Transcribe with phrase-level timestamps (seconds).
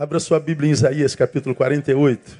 [0.00, 2.38] Abra sua Bíblia em Isaías, capítulo 48.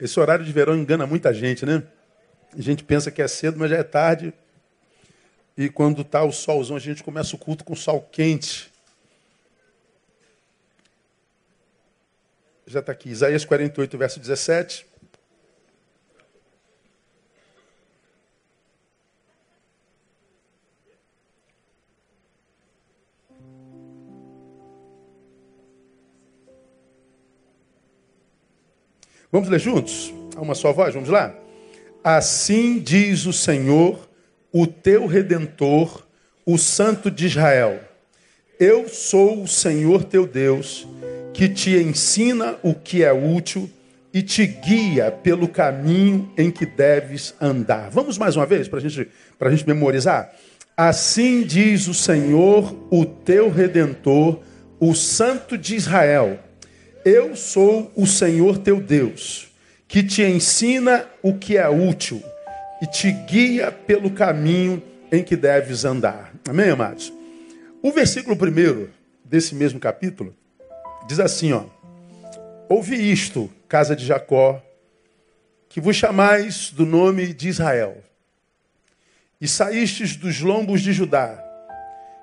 [0.00, 1.82] Esse horário de verão engana muita gente, né?
[2.56, 4.32] A gente pensa que é cedo, mas já é tarde.
[5.58, 8.72] E quando está o solzão, a gente começa o culto com sol quente.
[12.66, 14.88] Já está aqui, Isaías 48, verso 17.
[29.30, 30.12] Vamos ler juntos?
[30.34, 31.34] A uma só voz, vamos lá?
[32.02, 34.08] Assim diz o Senhor,
[34.50, 36.06] o teu redentor,
[36.46, 37.78] o Santo de Israel.
[38.58, 40.88] Eu sou o Senhor teu Deus,
[41.34, 43.68] que te ensina o que é útil
[44.14, 47.90] e te guia pelo caminho em que deves andar.
[47.90, 50.32] Vamos mais uma vez para gente, a gente memorizar?
[50.74, 54.40] Assim diz o Senhor, o teu redentor,
[54.80, 56.38] o Santo de Israel
[57.08, 59.48] eu sou o Senhor teu Deus,
[59.86, 62.22] que te ensina o que é útil
[62.82, 66.32] e te guia pelo caminho em que deves andar.
[66.48, 67.12] Amém, amados?
[67.82, 68.90] O versículo primeiro
[69.24, 70.34] desse mesmo capítulo
[71.06, 71.64] diz assim, ó:
[72.68, 74.62] Ouvi isto, casa de Jacó,
[75.68, 77.96] que vos chamais do nome de Israel,
[79.40, 81.42] e saístes dos lombos de Judá,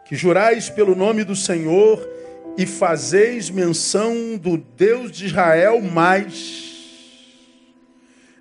[0.05, 2.14] que jurais pelo nome do Senhor
[2.57, 6.73] e fazeis menção do Deus de Israel, mas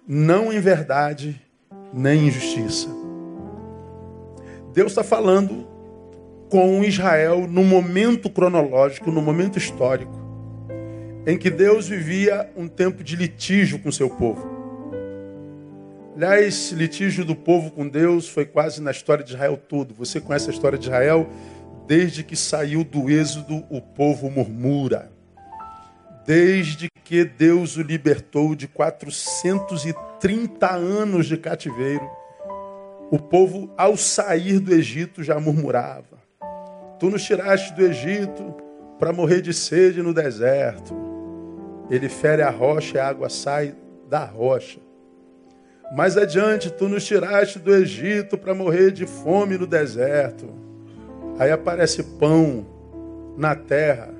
[0.07, 1.41] não em verdade
[1.93, 2.89] nem em justiça.
[4.73, 5.67] Deus está falando
[6.51, 10.13] com Israel no momento cronológico, no momento histórico,
[11.27, 14.55] em que Deus vivia um tempo de litígio com seu povo.
[16.17, 19.93] Aliás, litígio do povo com Deus foi quase na história de Israel todo.
[19.95, 21.29] Você conhece a história de Israel
[21.87, 25.13] Desde que saiu do êxodo, o povo murmura.
[26.27, 32.09] Desde que Deus o libertou de 430 anos de cativeiro,
[33.11, 36.19] o povo, ao sair do Egito, já murmurava:
[36.99, 38.55] Tu nos tiraste do Egito
[38.99, 40.95] para morrer de sede no deserto.
[41.91, 43.75] Ele fere a rocha e a água sai
[44.09, 44.81] da rocha.
[45.95, 50.49] Mais adiante, tu nos tiraste do Egito para morrer de fome no deserto.
[51.39, 52.67] Aí aparece pão
[53.37, 54.11] na terra.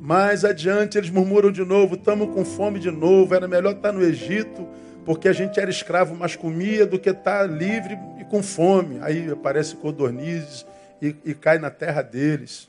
[0.00, 3.34] Mais adiante eles murmuram de novo: estamos com fome de novo.
[3.34, 4.66] Era melhor estar no Egito,
[5.04, 8.98] porque a gente era escravo, mas comia, do que estar livre e com fome.
[9.00, 10.66] Aí aparece codornizes
[11.00, 12.68] e, e cai na terra deles.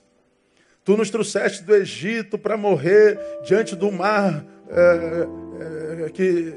[0.84, 5.28] Tu nos trouxeste do Egito para morrer diante do mar é,
[6.06, 6.54] é, que,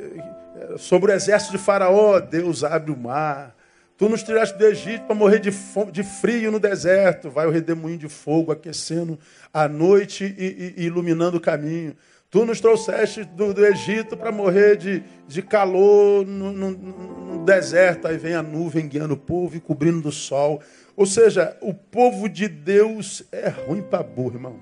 [0.78, 2.20] sobre o exército de Faraó.
[2.20, 3.54] Deus abre o mar
[4.02, 7.30] Tu nos tiraste do Egito para morrer de, fome, de, frio no deserto.
[7.30, 9.16] Vai o redemoinho de fogo aquecendo
[9.54, 11.94] a noite e, e, iluminando o caminho.
[12.28, 18.08] Tu nos trouxeste do, do Egito para morrer de, de calor no, no, no, deserto.
[18.08, 20.60] Aí vem a nuvem guiando o povo e cobrindo do sol.
[20.96, 24.56] Ou seja, o povo de Deus é ruim para burro, irmão.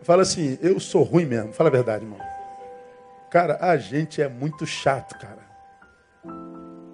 [0.00, 1.52] Fala assim, eu sou ruim mesmo.
[1.52, 2.20] Fala a verdade, irmão.
[3.30, 5.41] Cara, a gente é muito chato, cara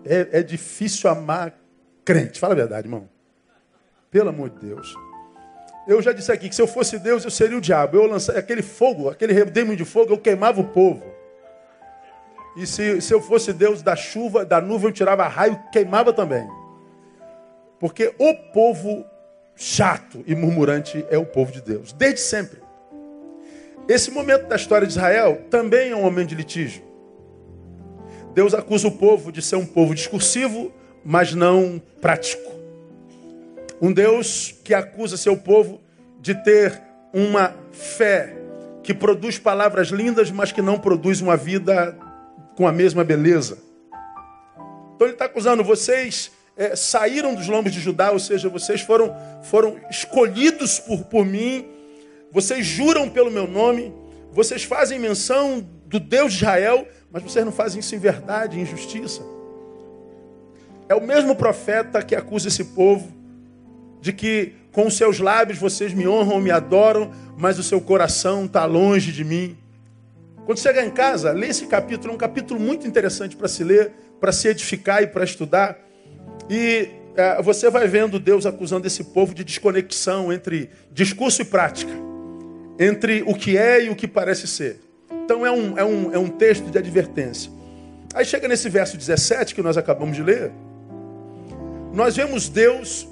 [0.09, 1.55] é, é difícil amar
[2.05, 2.41] crente.
[2.41, 3.09] Fala a verdade, irmão.
[4.11, 4.95] Pelo amor de Deus.
[5.87, 7.97] Eu já disse aqui que se eu fosse Deus, eu seria o diabo.
[7.97, 11.03] Eu lançaria aquele fogo, aquele redemo de fogo, eu queimava o povo.
[12.57, 16.49] E se, se eu fosse Deus da chuva, da nuvem, eu tirava raio, queimava também.
[17.79, 19.05] Porque o povo
[19.55, 22.61] chato e murmurante é o povo de Deus, desde sempre.
[23.89, 26.88] Esse momento da história de Israel também é um momento de litígio.
[28.39, 30.73] Deus acusa o povo de ser um povo discursivo,
[31.05, 32.53] mas não prático.
[33.83, 35.81] Um Deus que acusa seu povo
[36.21, 36.81] de ter
[37.13, 38.37] uma fé
[38.85, 41.99] que produz palavras lindas, mas que não produz uma vida
[42.55, 43.59] com a mesma beleza.
[44.95, 49.17] Então ele está acusando vocês é, saíram dos lombos de Judá, ou seja, vocês foram,
[49.43, 51.67] foram escolhidos por, por mim,
[52.31, 53.93] vocês juram pelo meu nome,
[54.31, 58.67] vocês fazem menção do Deus de Israel, mas vocês não fazem isso em verdade, em
[58.67, 59.23] justiça.
[60.89, 63.13] É o mesmo profeta que acusa esse povo
[64.01, 68.45] de que com os seus lábios vocês me honram, me adoram, mas o seu coração
[68.45, 69.57] está longe de mim.
[70.45, 73.93] Quando chegar em casa, lê esse capítulo, é um capítulo muito interessante para se ler,
[74.21, 75.79] para se edificar e para estudar.
[76.49, 81.93] E é, você vai vendo Deus acusando esse povo de desconexão entre discurso e prática,
[82.79, 84.88] entre o que é e o que parece ser.
[85.29, 87.53] Então é um, é um, é um texto de advertência.
[88.15, 90.51] Aí chega nesse verso 17 que nós acabamos de ler.
[91.93, 93.07] Nós vemos Deus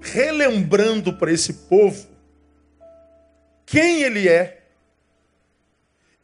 [0.00, 2.06] relembrando para esse povo
[3.66, 4.62] quem ele é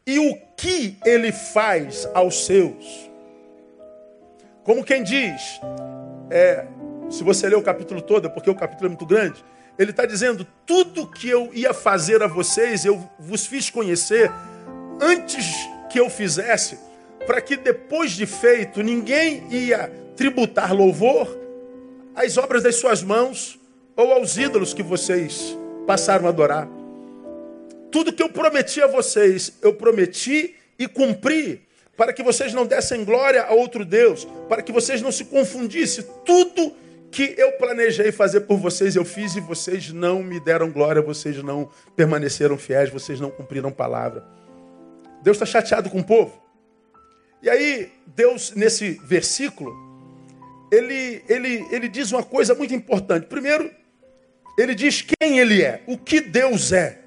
[0.06, 3.10] e o que ele faz aos seus.
[4.62, 5.60] Como quem diz,
[6.30, 6.68] é,
[7.10, 9.44] se você ler o capítulo todo, é porque o capítulo é muito grande,
[9.76, 14.30] ele está dizendo: tudo que eu ia fazer a vocês, eu vos fiz conhecer
[15.02, 16.78] antes que eu fizesse,
[17.26, 21.38] para que depois de feito ninguém ia tributar louvor
[22.14, 23.58] às obras das suas mãos
[23.96, 25.56] ou aos ídolos que vocês
[25.87, 26.69] passaram a adorar.
[27.90, 31.66] Tudo que eu prometi a vocês, eu prometi e cumpri,
[31.96, 36.05] para que vocês não dessem glória a outro Deus, para que vocês não se confundissem.
[36.25, 36.75] Tudo
[37.10, 41.43] que eu planejei fazer por vocês, eu fiz e vocês não me deram glória, vocês
[41.43, 44.25] não permaneceram fiéis, vocês não cumpriram palavra.
[45.22, 46.42] Deus está chateado com o povo.
[47.42, 49.74] E aí, Deus, nesse versículo,
[50.70, 53.26] ele, ele, ele diz uma coisa muito importante.
[53.26, 53.70] Primeiro,
[54.58, 56.98] ele diz quem ele é, o que Deus é.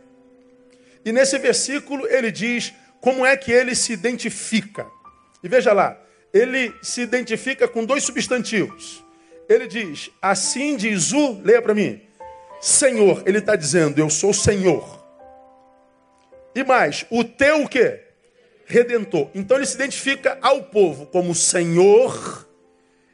[1.04, 4.88] E nesse versículo ele diz como é que ele se identifica.
[5.44, 6.00] E veja lá,
[6.34, 9.04] ele se identifica com dois substantivos.
[9.48, 12.02] Ele diz, assim diz o, leia para mim,
[12.60, 13.24] Senhor.
[13.26, 15.04] Ele está dizendo, eu sou Senhor.
[16.56, 18.05] E mais, o teu o quê?
[18.66, 19.30] Redentor.
[19.34, 22.48] Então ele se identifica ao povo como Senhor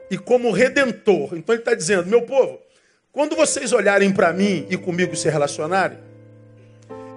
[0.10, 1.36] e como Redentor.
[1.36, 2.60] Então ele está dizendo, meu povo,
[3.12, 5.98] quando vocês olharem para mim e comigo se relacionarem,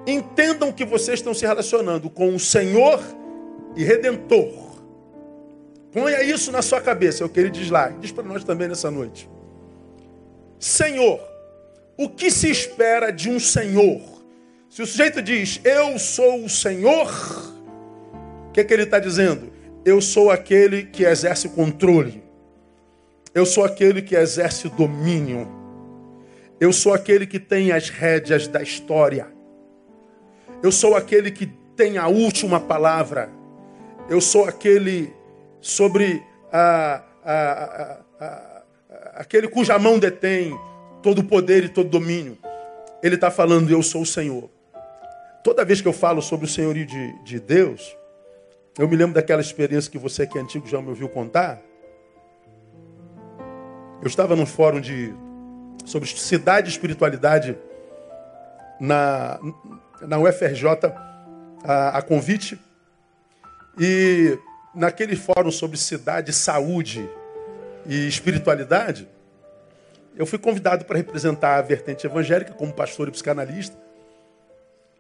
[0.07, 3.01] entendam que vocês estão se relacionando com o Senhor
[3.77, 4.75] e Redentor.
[5.93, 7.89] Ponha isso na sua cabeça, é o que ele diz lá.
[7.89, 9.31] Diz para nós também nessa noite.
[10.59, 11.21] Senhor,
[11.97, 14.01] o que se espera de um Senhor?
[14.69, 17.54] Se o sujeito diz, eu sou o Senhor,
[18.55, 19.53] que, que ele está dizendo?
[19.85, 22.23] Eu sou aquele que exerce controle.
[23.35, 25.49] Eu sou aquele que exerce domínio.
[26.61, 29.27] Eu sou aquele que tem as rédeas da história.
[30.63, 31.47] Eu sou aquele que
[31.77, 33.29] tem a última palavra.
[34.09, 35.13] Eu sou aquele
[35.61, 36.23] sobre
[36.53, 38.63] a, a, a,
[39.17, 40.57] aquele cuja mão detém
[41.03, 42.39] todo o poder e todo o domínio.
[43.03, 44.49] Ele está falando, eu sou o Senhor.
[45.43, 47.95] Toda vez que eu falo sobre o senhorio de, de Deus,
[48.79, 51.63] eu me lembro daquela experiência que você que é antigo já me ouviu contar.
[54.03, 55.15] Eu estava num fórum de,
[55.85, 57.57] sobre cidade e espiritualidade
[58.81, 59.39] na,
[60.03, 60.67] na UFRJ,
[61.63, 62.59] a, a convite.
[63.79, 64.37] E
[64.75, 67.09] naquele fórum sobre cidade, saúde
[67.87, 69.09] e espiritualidade,
[70.17, 73.77] eu fui convidado para representar a vertente evangélica como pastor e psicanalista.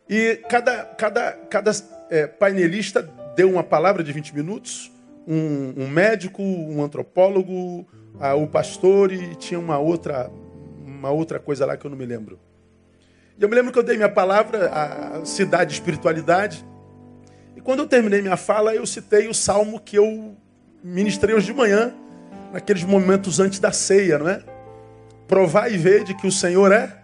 [0.09, 1.73] E cada, cada, cada
[2.09, 4.93] é, painelista deu uma palavra de 20 minutos,
[5.27, 7.87] um, um médico, um antropólogo,
[8.21, 10.31] a, o pastor e tinha uma outra,
[10.85, 12.39] uma outra coisa lá que eu não me lembro.
[13.39, 16.65] E eu me lembro que eu dei minha palavra, a cidade espiritualidade.
[17.57, 20.37] E quando eu terminei minha fala, eu citei o salmo que eu
[20.83, 21.93] ministrei hoje de manhã,
[22.53, 24.43] naqueles momentos antes da ceia, não é?
[25.27, 26.97] Provar e ver de que o Senhor é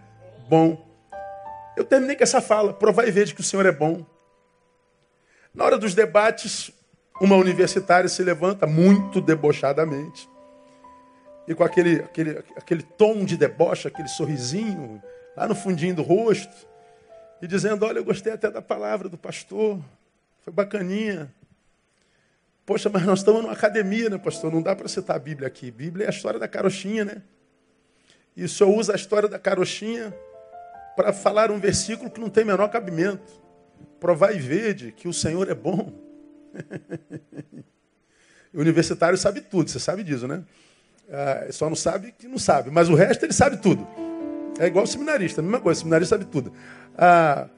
[0.47, 0.87] bom.
[1.75, 4.05] Eu terminei com essa fala, provar e ver de que o Senhor é bom.
[5.53, 6.71] Na hora dos debates,
[7.19, 10.29] uma universitária se levanta muito debochadamente.
[11.47, 15.01] E com aquele, aquele, aquele tom de deboche, aquele sorrisinho
[15.35, 16.67] lá no fundinho do rosto.
[17.41, 19.79] E dizendo, olha, eu gostei até da palavra do pastor.
[20.43, 21.33] Foi bacaninha.
[22.65, 24.51] Poxa, mas nós estamos numa academia, né, pastor?
[24.51, 25.69] Não dá para citar a Bíblia aqui.
[25.71, 27.21] Bíblia é a história da carochinha, né?
[28.35, 30.15] E o senhor usa a história da carochinha
[30.95, 33.41] para falar um versículo que não tem menor cabimento.
[33.99, 35.91] Provar e vede que o Senhor é bom.
[38.53, 40.43] o universitário sabe tudo, você sabe disso, né?
[41.09, 43.87] Ah, só não sabe que não sabe, mas o resto ele sabe tudo.
[44.59, 46.53] É igual o seminarista, a mesma coisa, o seminarista sabe tudo.
[46.97, 47.49] Ah,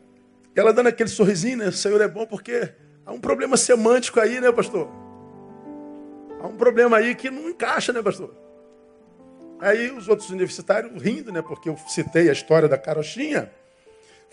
[0.56, 1.68] ela dando aquele sorrisinho, né?
[1.68, 2.74] O Senhor é bom porque
[3.06, 4.89] há um problema semântico aí, né, pastor?
[6.39, 8.36] Há um problema aí que não encaixa, né, pastor?
[9.60, 11.42] Aí os outros universitários rindo, né?
[11.42, 13.51] Porque eu citei a história da carochinha.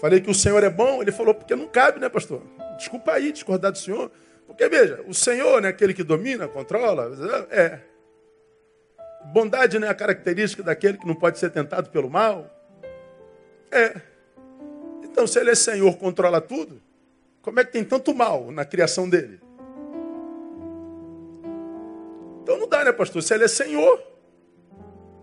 [0.01, 1.03] Falei que o Senhor é bom.
[1.03, 2.43] Ele falou, porque não cabe, né, pastor?
[2.79, 4.11] Desculpa aí discordar do Senhor.
[4.47, 7.13] Porque, veja, o Senhor, né, aquele que domina, controla,
[7.51, 7.79] é.
[9.27, 12.51] Bondade não é a característica daquele que não pode ser tentado pelo mal?
[13.71, 14.01] É.
[15.05, 16.81] Então, se ele é Senhor, controla tudo,
[17.43, 19.41] como é que tem tanto mal na criação dele?
[22.43, 23.23] Então não dá, né, pastor?
[23.23, 24.03] Se ele é Senhor,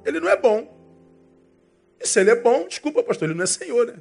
[0.05, 0.75] ele não é bom.
[1.99, 3.95] E se ele é bom, desculpa, pastor, ele não é Senhor, né?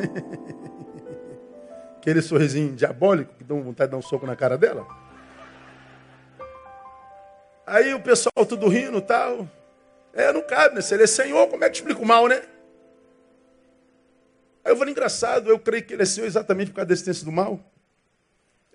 [1.98, 4.86] Aquele sorrisinho diabólico que dá vontade de dar um soco na cara dela.
[7.66, 9.48] Aí o pessoal tudo rindo e tal.
[10.12, 10.80] É, não cabe, né?
[10.80, 12.42] Se ele é Senhor, como é que explica o mal, né?
[14.64, 17.24] Aí eu falei, engraçado, eu creio que ele é Senhor exatamente por causa da existência
[17.24, 17.60] do mal.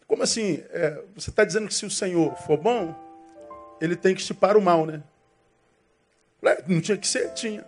[0.08, 0.64] Como assim?
[0.70, 2.96] É, você está dizendo que se o Senhor for bom,
[3.82, 5.04] ele tem que estipar o mal, né?
[6.68, 7.34] Não tinha que ser?
[7.34, 7.66] Tinha.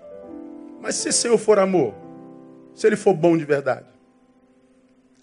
[0.80, 1.94] Mas se o Senhor for amor,
[2.77, 3.88] se ele for bom de verdade.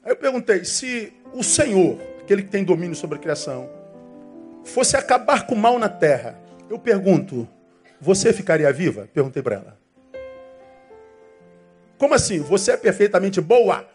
[0.02, 3.70] Aí eu perguntei, se o Senhor, aquele que tem domínio sobre a criação,
[4.64, 6.36] fosse acabar com o mal na terra,
[6.68, 7.48] eu pergunto,
[8.00, 9.08] você ficaria viva?
[9.14, 9.78] Perguntei para ela.
[11.96, 12.40] Como assim?
[12.40, 13.88] Você é perfeitamente boa?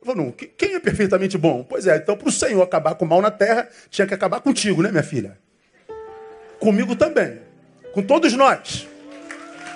[0.00, 1.62] Eu falei, não, quem é perfeitamente bom?
[1.62, 4.40] Pois é, então para o Senhor acabar com o mal na terra, tinha que acabar
[4.40, 5.38] contigo, né, minha filha?
[6.58, 7.40] Comigo também.
[7.92, 8.88] Com todos nós.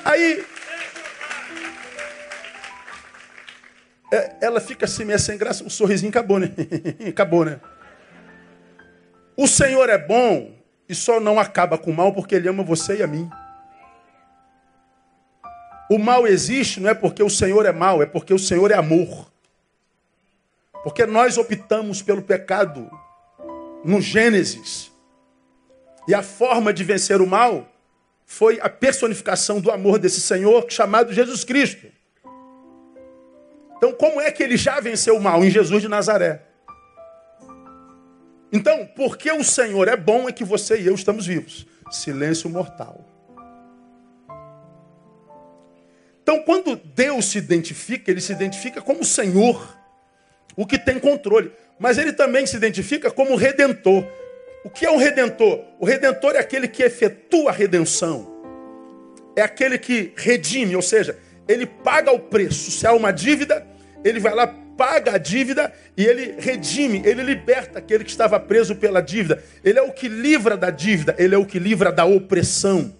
[0.05, 0.45] Aí.
[4.41, 6.51] Ela fica assim, meio sem graça, o sorrisinho acabou, né?
[7.09, 7.61] acabou, né?
[9.37, 10.55] O Senhor é bom
[10.89, 13.29] e só não acaba com o mal porque Ele ama você e a mim.
[15.91, 18.75] O mal existe não é porque o Senhor é mal, é porque o Senhor é
[18.75, 19.31] amor.
[20.83, 22.91] Porque nós optamos pelo pecado
[23.85, 24.93] no Gênesis.
[26.07, 27.69] E a forma de vencer o mal
[28.27, 31.87] foi a personificação do amor desse Senhor chamado Jesus Cristo.
[33.77, 35.45] Então, como é que ele já venceu o mal?
[35.45, 36.43] Em Jesus de Nazaré.
[38.53, 41.67] Então, porque o Senhor é bom, é que você e eu estamos vivos.
[41.91, 43.05] Silêncio mortal.
[46.23, 49.77] Então, quando Deus se identifica, ele se identifica como o Senhor,
[50.57, 51.53] o que tem controle.
[51.79, 54.07] Mas ele também se identifica como redentor.
[54.65, 55.63] O que é um redentor?
[55.79, 58.33] O redentor é aquele que efetua a redenção.
[59.37, 62.71] É aquele que redime, ou seja, ele paga o preço.
[62.71, 63.67] Se há uma dívida,
[64.05, 64.47] ele vai lá,
[64.77, 69.43] paga a dívida e ele redime, ele liberta aquele que estava preso pela dívida.
[69.63, 72.95] Ele é o que livra da dívida, ele é o que livra da opressão.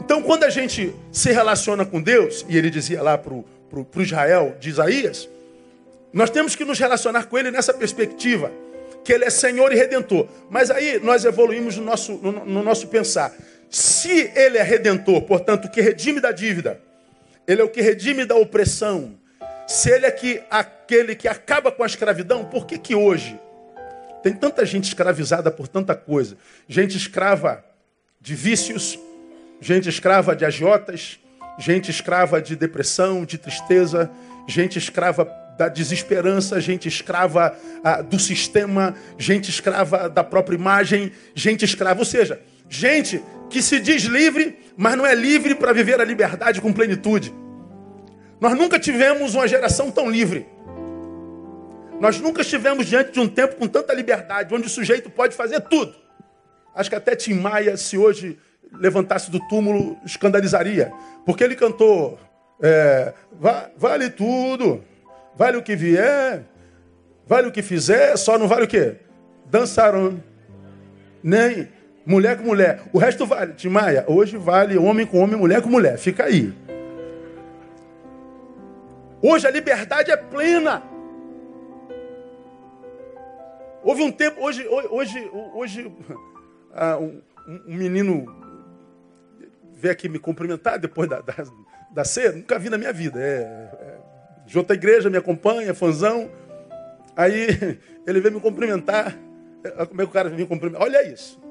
[0.00, 4.54] Então, quando a gente se relaciona com Deus, e ele dizia lá para o Israel
[4.60, 5.28] de Isaías,
[6.12, 8.52] nós temos que nos relacionar com ele nessa perspectiva,
[9.02, 10.26] que ele é Senhor e Redentor.
[10.50, 13.34] Mas aí nós evoluímos no nosso, no, no nosso pensar.
[13.74, 16.80] Se ele é Redentor, portanto, que redime da dívida,
[17.44, 19.18] ele é o que redime da opressão,
[19.66, 23.36] se ele é que, aquele que acaba com a escravidão, por que, que hoje
[24.22, 26.36] tem tanta gente escravizada por tanta coisa?
[26.68, 27.64] Gente escrava
[28.20, 28.96] de vícios,
[29.60, 31.18] gente escrava de agiotas,
[31.58, 34.08] gente escrava de depressão, de tristeza,
[34.46, 35.24] gente escrava
[35.58, 42.04] da desesperança, gente escrava ah, do sistema, gente escrava da própria imagem, gente escrava, ou
[42.04, 46.72] seja, gente que se diz livre, mas não é livre para viver a liberdade com
[46.72, 47.34] plenitude.
[48.40, 50.46] Nós nunca tivemos uma geração tão livre.
[52.00, 55.60] Nós nunca estivemos diante de um tempo com tanta liberdade, onde o sujeito pode fazer
[55.60, 55.94] tudo.
[56.74, 58.38] Acho que até Tim Maia, se hoje
[58.72, 60.92] levantasse do túmulo, escandalizaria.
[61.24, 62.18] Porque ele cantou:
[62.60, 63.14] é,
[63.76, 64.84] vale tudo,
[65.36, 66.44] vale o que vier,
[67.26, 68.96] vale o que fizer, só não vale o quê?
[69.46, 70.22] Dançaram.
[71.22, 71.68] Nem
[72.06, 72.82] mulher com mulher.
[72.92, 73.54] O resto vale.
[73.54, 75.98] Tim Maia, hoje vale homem com homem, mulher com mulher.
[75.98, 76.52] Fica aí.
[79.22, 80.82] Hoje a liberdade é plena.
[83.82, 85.92] Houve um tempo, hoje, hoje, hoje,
[86.72, 88.24] ah, um, um menino
[89.74, 91.34] veio aqui me cumprimentar depois da, da,
[91.90, 93.20] da ceia, nunca vi na minha vida.
[93.20, 93.96] É, é,
[94.46, 96.30] de outra igreja me acompanha, fãzão.
[97.14, 99.14] Aí ele veio me cumprimentar.
[99.62, 100.82] É, como é que o cara veio me cumprimentar?
[100.82, 101.43] Olha isso.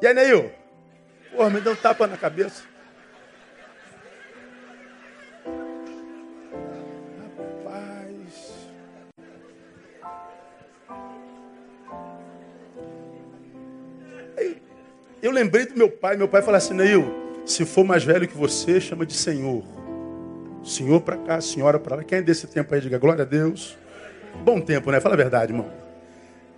[0.00, 0.50] E aí, Neil?
[1.34, 2.62] Porra, me deu um tapa na cabeça.
[7.64, 8.68] Rapaz.
[14.38, 14.62] Aí,
[15.22, 16.16] eu lembrei do meu pai.
[16.16, 19.64] Meu pai falou assim, Neil, se for mais velho que você, chama de Senhor.
[20.62, 22.04] Senhor para cá, senhora para lá.
[22.04, 23.76] Quem é desse tempo aí, diga glória a Deus.
[24.44, 25.00] Bom tempo, né?
[25.00, 25.85] Fala a verdade, irmão.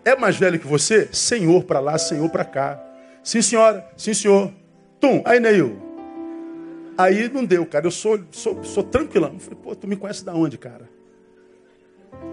[0.09, 1.07] É mais velho que você?
[1.13, 2.83] Senhor para lá, Senhor para cá.
[3.23, 3.87] Sim, senhora.
[3.95, 4.51] Sim, senhor.
[4.99, 5.21] Tum.
[5.23, 5.79] Aí, Neil.
[6.97, 7.87] Aí não deu, cara.
[7.87, 9.35] Eu sou, sou, sou tranquilão.
[9.35, 10.89] Eu falei, pô, tu me conhece da onde, cara?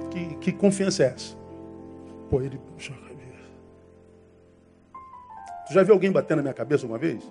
[0.09, 1.35] Que, que confiança é essa?
[2.29, 2.57] Pô, ele.
[5.67, 7.29] Tu já viu alguém batendo na minha cabeça uma vez?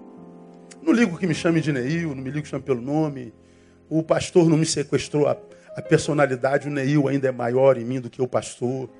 [0.82, 3.32] Não ligo que me chame de Neil, não me ligo que chame pelo nome.
[3.88, 5.38] O pastor não me sequestrou a,
[5.74, 8.90] a personalidade, o Neil ainda é maior em mim do que o pastor.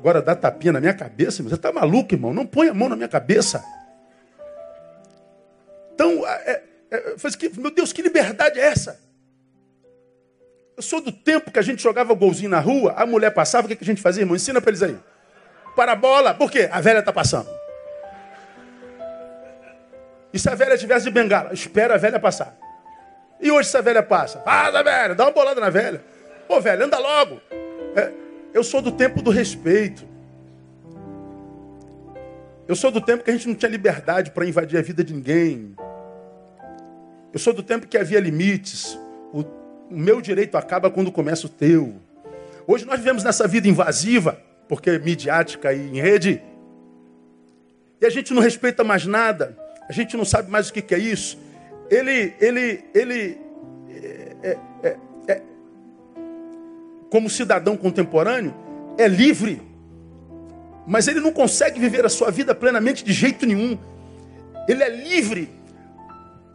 [0.00, 2.32] Agora dá tapinha na minha cabeça, você está maluco, irmão?
[2.32, 3.62] Não põe a mão na minha cabeça.
[5.92, 8.98] Então, é, é, que, meu Deus, que liberdade é essa?
[10.74, 13.68] Eu sou do tempo que a gente jogava golzinho na rua, a mulher passava, o
[13.68, 14.34] que, que a gente fazia, irmão?
[14.34, 14.96] Ensina para eles aí.
[15.76, 16.32] para a bola.
[16.32, 16.70] Por quê?
[16.72, 17.50] A velha está passando.
[20.32, 21.52] E se a velha tivesse de bengala?
[21.52, 22.56] Espera a velha passar.
[23.38, 24.38] E hoje se a velha passa?
[24.38, 26.02] Passa, velha, dá uma bolada na velha.
[26.48, 27.38] Pô, velho, anda logo.
[28.52, 30.04] É, eu sou do tempo do respeito.
[32.66, 35.12] Eu sou do tempo que a gente não tinha liberdade para invadir a vida de
[35.12, 35.74] ninguém.
[37.32, 38.98] Eu sou do tempo que havia limites.
[39.32, 39.44] O,
[39.90, 41.94] meu direito acaba quando começa o teu.
[42.66, 46.40] Hoje nós vivemos nessa vida invasiva, porque é midiática e em rede.
[48.00, 49.58] E a gente não respeita mais nada.
[49.88, 51.36] A gente não sabe mais o que, que é isso.
[51.90, 53.38] Ele, ele, ele,
[54.42, 55.42] é, é, é,
[57.10, 58.54] como cidadão contemporâneo,
[58.96, 59.60] é livre.
[60.86, 63.78] Mas ele não consegue viver a sua vida plenamente de jeito nenhum.
[64.68, 65.50] Ele é livre,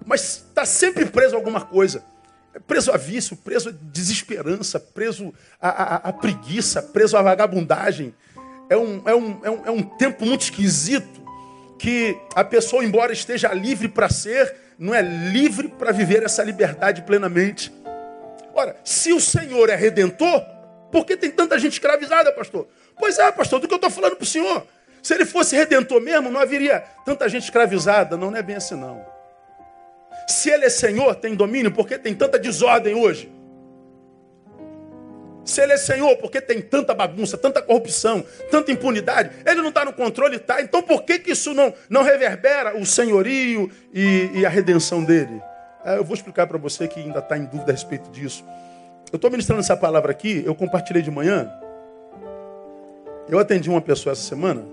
[0.06, 2.04] mas está sempre preso a alguma coisa.
[2.66, 8.16] Preso a vício, preso a desesperança, preso a, a, a preguiça, preso à vagabundagem.
[8.70, 11.22] É um, é, um, é, um, é um tempo muito esquisito
[11.78, 17.02] que a pessoa, embora esteja livre para ser, não é livre para viver essa liberdade
[17.02, 17.72] plenamente.
[18.56, 20.42] Ora, se o Senhor é redentor,
[20.92, 22.68] por que tem tanta gente escravizada, pastor?
[22.98, 24.66] Pois é, pastor, do que eu estou falando para o senhor.
[25.04, 28.16] Se ele fosse redentor mesmo, não haveria tanta gente escravizada.
[28.16, 29.06] Não, não é bem assim, não.
[30.28, 33.30] Se ele é Senhor, tem domínio, por que tem tanta desordem hoje?
[35.44, 39.32] Se ele é Senhor, por que tem tanta bagunça, tanta corrupção, tanta impunidade?
[39.46, 40.62] Ele não está no controle, está.
[40.62, 45.40] Então por que, que isso não, não reverbera o senhorio e, e a redenção dele?
[45.86, 48.44] É, eu vou explicar para você que ainda está em dúvida a respeito disso.
[49.12, 51.48] Eu estou ministrando essa palavra aqui, eu compartilhei de manhã.
[53.30, 54.64] Eu atendi uma pessoa essa semana.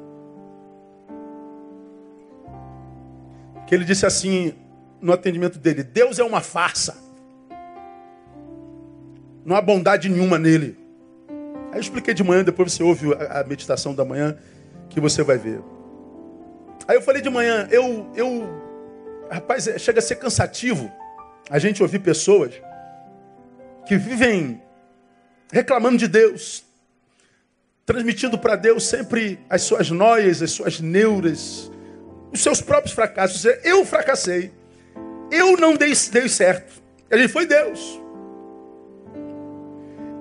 [3.66, 4.54] Que ele disse assim
[5.02, 6.96] no atendimento dele: Deus é uma farsa.
[9.44, 10.78] Não há bondade nenhuma nele.
[11.70, 14.36] Aí eu expliquei de manhã, depois você ouve a meditação da manhã,
[14.88, 15.60] que você vai ver.
[16.88, 18.48] Aí eu falei de manhã, eu, eu,
[19.30, 20.90] rapaz, é, chega a ser cansativo
[21.50, 22.54] a gente ouvir pessoas
[23.86, 24.62] que vivem
[25.52, 26.64] reclamando de Deus,
[27.84, 31.70] transmitindo para Deus sempre as suas noias, as suas neuras,
[32.32, 33.44] os seus próprios fracassos.
[33.64, 34.52] Eu fracassei,
[35.30, 36.80] eu não dei, dei certo.
[37.12, 38.00] Gente foi Deus.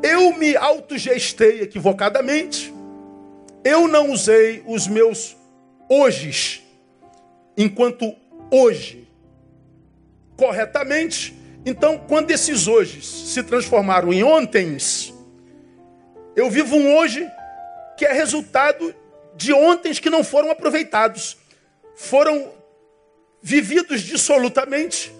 [0.03, 2.73] Eu me autogestei equivocadamente.
[3.63, 5.38] Eu não usei os meus
[5.88, 6.63] hojes
[7.55, 8.15] enquanto
[8.49, 9.01] hoje
[10.36, 11.36] corretamente.
[11.65, 15.13] Então, quando esses hoje se transformaram em ontens,
[16.36, 17.30] eu vivo um hoje
[17.98, 18.96] que é resultado
[19.36, 21.38] de ontens que não foram aproveitados.
[21.96, 22.52] Foram
[23.41, 25.12] vividos dissolutamente,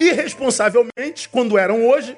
[0.00, 2.16] irresponsavelmente, quando eram hoje,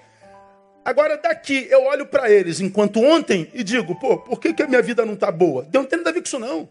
[0.85, 4.66] Agora daqui eu olho para eles enquanto ontem e digo, pô, por que, que a
[4.66, 5.66] minha vida não está boa?
[5.73, 6.69] Não tem nada a ver isso não.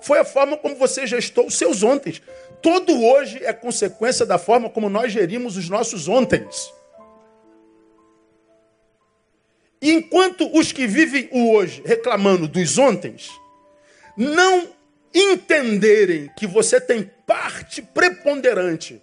[0.00, 2.20] Foi a forma como você gestou os seus ontem.
[2.62, 6.72] Todo hoje é consequência da forma como nós gerimos os nossos ontens.
[9.80, 13.28] E enquanto os que vivem o hoje reclamando dos ontens,
[14.16, 14.68] não
[15.12, 19.02] entenderem que você tem parte preponderante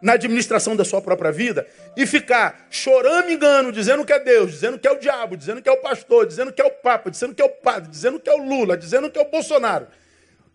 [0.00, 4.78] na administração da sua própria vida e ficar chorando engano, dizendo que é Deus, dizendo
[4.78, 7.34] que é o diabo, dizendo que é o pastor, dizendo que é o Papa, dizendo
[7.34, 9.86] que é o padre, dizendo que é o Lula, dizendo que é o Bolsonaro.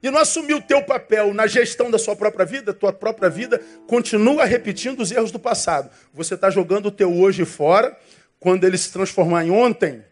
[0.01, 3.61] E não assumir o teu papel na gestão da sua própria vida, tua própria vida
[3.87, 5.89] continua repetindo os erros do passado.
[6.13, 7.97] Você está jogando o teu hoje fora,
[8.39, 10.03] quando ele se transformar em ontem,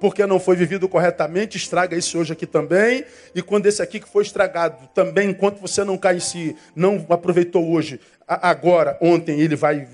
[0.00, 3.04] porque não foi vivido corretamente, estraga esse hoje aqui também.
[3.34, 7.06] E quando esse aqui que foi estragado também, enquanto você não cai em si, não
[7.08, 9.88] aproveitou hoje, agora, ontem, ele vai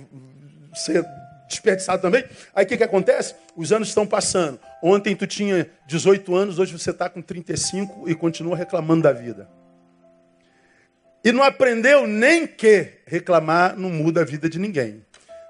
[0.75, 1.05] ser
[1.53, 2.25] desperdiçado também.
[2.55, 3.35] Aí o que, que acontece?
[3.57, 4.59] Os anos estão passando.
[4.83, 9.49] Ontem tu tinha 18 anos, hoje você está com 35 e continua reclamando da vida.
[11.25, 15.05] E não aprendeu nem que reclamar não muda a vida de ninguém.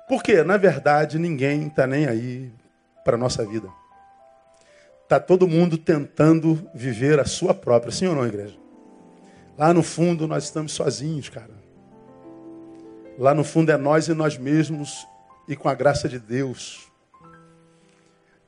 [0.06, 2.52] Porque, na verdade, ninguém está nem aí
[3.02, 3.68] para a nossa vida.
[5.04, 7.90] Está todo mundo tentando viver a sua própria.
[7.90, 8.56] Sim ou não, igreja?
[9.56, 11.62] Lá no fundo nós estamos sozinhos, cara.
[13.18, 15.06] Lá no fundo é nós e nós mesmos
[15.48, 16.90] e com a graça de Deus.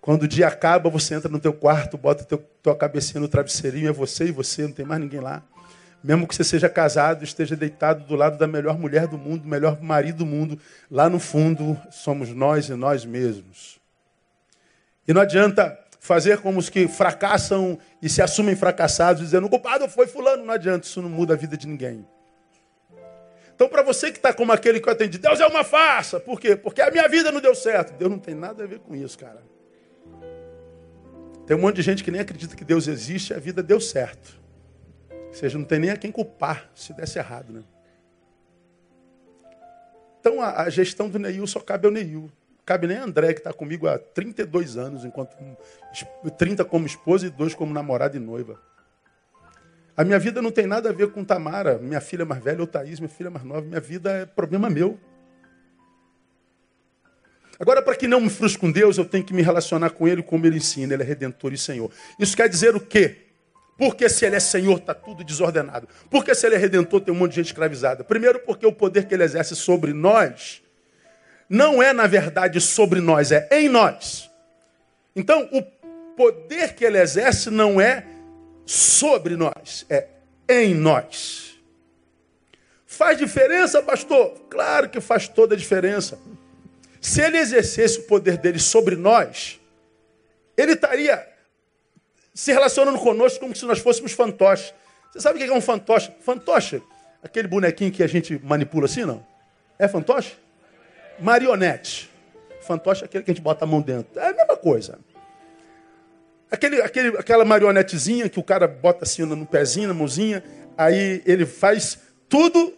[0.01, 3.89] Quando o dia acaba, você entra no teu quarto, bota teu, tua cabecinha no travesseirinho,
[3.89, 5.43] é você e você, não tem mais ninguém lá.
[6.03, 9.81] Mesmo que você seja casado, esteja deitado do lado da melhor mulher do mundo, melhor
[9.81, 10.59] marido do mundo,
[10.91, 13.81] lá no fundo somos nós e nós mesmos.
[15.09, 19.89] E não adianta fazer como os que fracassam e se assumem fracassados, dizendo o culpado
[19.89, 20.45] foi fulano.
[20.45, 22.07] Não adianta, isso não muda a vida de ninguém.
[23.55, 26.19] Então, para você que está como aquele que eu atendi, Deus é uma farsa.
[26.19, 26.57] Por quê?
[26.57, 27.97] Porque a minha vida não deu certo.
[27.97, 29.43] Deus não tem nada a ver com isso, cara.
[31.47, 33.81] Tem um monte de gente que nem acredita que Deus existe e a vida deu
[33.81, 34.40] certo.
[35.29, 37.62] Ou seja, não tem nem a quem culpar se desse errado, né?
[40.21, 42.31] Então a, a gestão do Neil só cabe ao Neil.
[42.64, 45.37] Cabe nem a André, que está comigo há 32 anos, enquanto
[46.38, 48.59] 30 como esposa e dois como namorada e noiva.
[49.97, 52.67] A minha vida não tem nada a ver com Tamara, minha filha mais velha, ou
[52.67, 53.63] Thaís, minha filha mais nova.
[53.63, 54.99] Minha vida é problema meu.
[57.61, 60.23] Agora, para que não me frustre com Deus, eu tenho que me relacionar com Ele
[60.23, 60.95] como Ele ensina.
[60.95, 61.91] Ele é Redentor e Senhor.
[62.19, 63.19] Isso quer dizer o quê?
[63.79, 65.89] Porque se Ele é Senhor, está tudo desordenado.
[66.11, 68.03] Porque se Ele é Redentor, tem um monte de gente escravizada.
[68.03, 70.61] Primeiro, porque o poder que Ele exerce sobre nós
[71.49, 74.29] não é, na verdade, sobre nós, é em nós.
[75.15, 75.63] Então, o
[76.17, 78.05] poder que Ele exerce não é
[78.66, 80.09] sobre nós, é
[80.48, 81.59] em nós.
[82.87, 84.31] Faz diferença, pastor?
[84.48, 86.18] Claro que faz toda a diferença.
[87.00, 89.61] Se ele exercesse o poder dele sobre nós,
[90.57, 91.27] ele estaria
[92.33, 94.72] se relacionando conosco como se nós fôssemos fantoches.
[95.12, 96.12] Você sabe o que é um fantoche?
[96.20, 96.83] Fantoche,
[97.22, 99.24] aquele bonequinho que a gente manipula assim, não?
[99.79, 100.37] É fantoche?
[101.18, 102.11] Marionete.
[102.62, 104.18] Fantoche é aquele que a gente bota a mão dentro.
[104.18, 104.98] É a mesma coisa.
[106.55, 110.43] Aquele, aquele, aquela marionetezinha que o cara bota assim no pezinho, na mãozinha,
[110.79, 112.73] aí ele faz tudo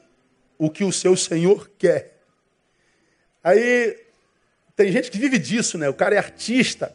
[0.59, 2.17] o que o seu senhor quer.
[3.45, 3.99] Aí
[4.75, 5.89] tem gente que vive disso, né?
[5.91, 6.91] O cara é artista.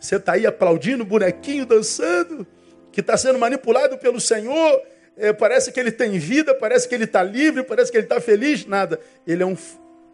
[0.00, 2.46] Você está aí aplaudindo o bonequinho, dançando,
[2.92, 4.82] que está sendo manipulado pelo Senhor.
[5.16, 8.20] É, parece que ele tem vida, parece que ele está livre, parece que ele está
[8.20, 8.64] feliz.
[8.66, 9.00] Nada.
[9.26, 9.56] Ele é um,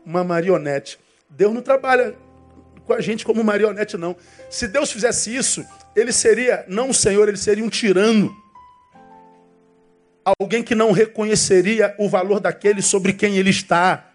[0.04, 0.98] uma marionete.
[1.28, 2.14] Deus não trabalha
[2.86, 4.16] com a gente como marionete, não.
[4.48, 5.64] Se Deus fizesse isso,
[5.96, 8.36] ele seria não um senhor, ele seria um tirano.
[10.38, 14.12] Alguém que não reconheceria o valor daquele sobre quem ele está.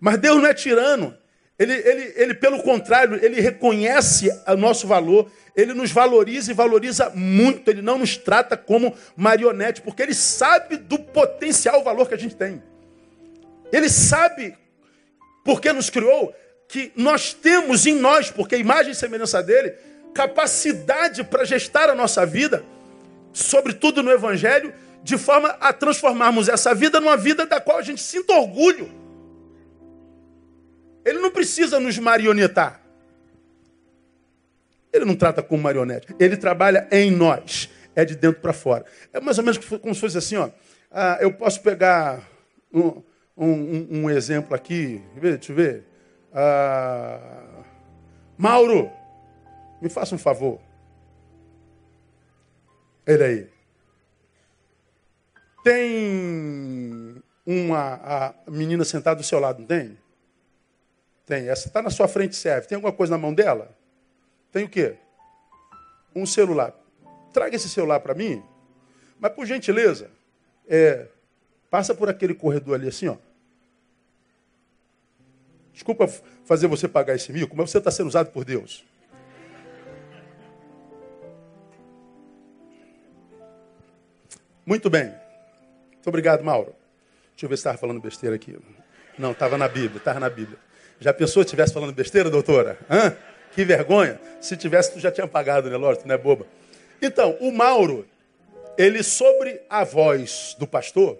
[0.00, 1.16] Mas Deus não é tirano.
[1.58, 7.10] Ele, ele, ele, pelo contrário, ele reconhece o nosso valor, ele nos valoriza e valoriza
[7.10, 12.18] muito, ele não nos trata como marionete, porque ele sabe do potencial valor que a
[12.18, 12.60] gente tem.
[13.70, 14.56] Ele sabe,
[15.44, 16.34] porque nos criou,
[16.66, 19.74] que nós temos em nós, porque a imagem e semelhança dele,
[20.14, 22.64] capacidade para gestar a nossa vida,
[23.32, 24.72] sobretudo no Evangelho,
[25.02, 28.90] de forma a transformarmos essa vida numa vida da qual a gente sinta orgulho.
[31.04, 32.80] Ele não precisa nos marionetar.
[34.92, 36.14] Ele não trata como marionete.
[36.18, 37.68] Ele trabalha em nós.
[37.94, 38.84] É de dentro para fora.
[39.12, 40.50] É mais ou menos como se fosse assim, ó.
[40.90, 42.22] Ah, eu posso pegar
[42.72, 43.02] um,
[43.36, 45.02] um, um, exemplo aqui.
[45.20, 45.84] Deixa eu ver.
[46.32, 47.18] Ah,
[48.36, 48.90] Mauro,
[49.82, 50.60] me faça um favor.
[53.04, 53.50] Ele aí.
[55.64, 59.98] Tem uma menina sentada do seu lado, não tem?
[61.26, 61.48] Tem.
[61.48, 62.68] Essa está na sua frente, serve.
[62.68, 63.76] Tem alguma coisa na mão dela?
[64.52, 64.96] Tem o quê?
[66.14, 66.72] Um celular.
[67.32, 68.40] Traga esse celular para mim.
[69.18, 70.10] Mas, por gentileza,
[70.68, 71.08] é,
[71.68, 73.16] passa por aquele corredor ali assim, ó.
[75.72, 76.06] Desculpa
[76.44, 78.84] fazer você pagar esse mico, mas você está sendo usado por Deus.
[84.64, 85.06] Muito bem.
[85.92, 86.74] Muito obrigado, Mauro.
[87.30, 88.56] Deixa eu ver se estava falando besteira aqui.
[89.18, 90.58] Não, estava na Bíblia, estava na Bíblia.
[91.00, 92.78] Já pensou se estivesse falando besteira, doutora?
[92.88, 93.16] Hã?
[93.54, 94.20] Que vergonha.
[94.40, 96.46] Se tivesse, tu já tinha pagado, né, Lógico, não é boba.
[97.00, 98.06] Então, o Mauro,
[98.78, 101.18] ele sobre a voz do pastor,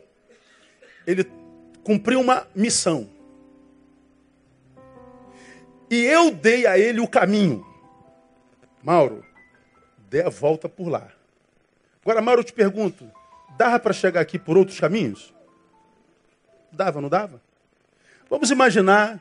[1.07, 1.31] ele
[1.83, 3.09] cumpriu uma missão.
[5.91, 7.67] E eu dei a ele o caminho.
[8.83, 9.25] Mauro,
[10.09, 11.09] dê a volta por lá.
[12.03, 13.11] Agora, Mauro, eu te pergunto,
[13.57, 15.33] dava para chegar aqui por outros caminhos?
[16.71, 17.41] Dava, não dava?
[18.29, 19.21] Vamos imaginar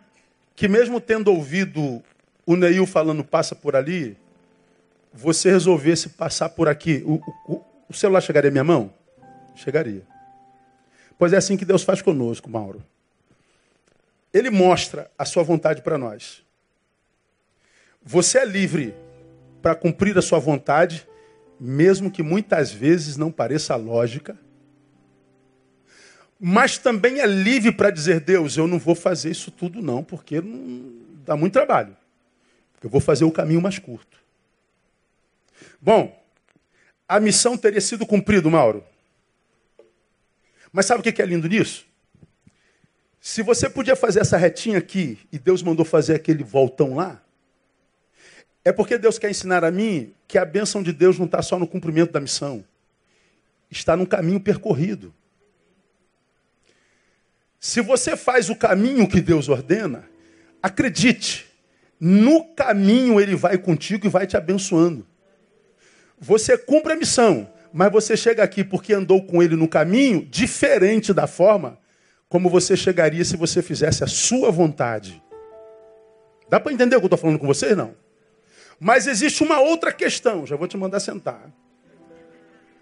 [0.56, 2.02] que mesmo tendo ouvido
[2.46, 4.18] o Neil falando passa por ali,
[5.14, 7.16] você resolvesse passar por aqui, o,
[7.52, 8.94] o, o celular chegaria à minha mão?
[9.56, 10.04] Chegaria.
[11.18, 12.84] Pois é assim que Deus faz conosco, Mauro.
[14.34, 16.44] Ele mostra a sua vontade para nós.
[18.02, 18.96] Você é livre
[19.62, 21.08] para cumprir a sua vontade,
[21.64, 24.38] mesmo que muitas vezes não pareça lógica
[26.44, 30.42] mas também é livre para dizer, Deus, eu não vou fazer isso tudo não, porque
[30.42, 30.92] não
[31.24, 31.96] dá muito trabalho.
[32.82, 34.18] Eu vou fazer o caminho mais curto.
[35.80, 36.20] Bom,
[37.08, 38.84] a missão teria sido cumprida, Mauro.
[40.74, 41.86] Mas sabe o que é lindo nisso?
[43.20, 47.22] Se você podia fazer essa retinha aqui e Deus mandou fazer aquele voltão lá,
[48.64, 51.58] é porque Deus quer ensinar a mim que a bênção de Deus não está só
[51.58, 52.64] no cumprimento da missão,
[53.70, 55.14] está no caminho percorrido.
[57.60, 60.10] Se você faz o caminho que Deus ordena,
[60.62, 61.52] acredite,
[62.04, 65.06] No caminho ele vai contigo e vai te abençoando.
[66.20, 71.14] Você cumpre a missão, mas você chega aqui porque andou com ele no caminho, diferente
[71.14, 71.78] da forma
[72.28, 75.22] como você chegaria se você fizesse a sua vontade.
[76.50, 77.78] Dá para entender o que eu estou falando com vocês?
[77.78, 77.94] Não.
[78.84, 81.52] Mas existe uma outra questão, já vou te mandar sentar.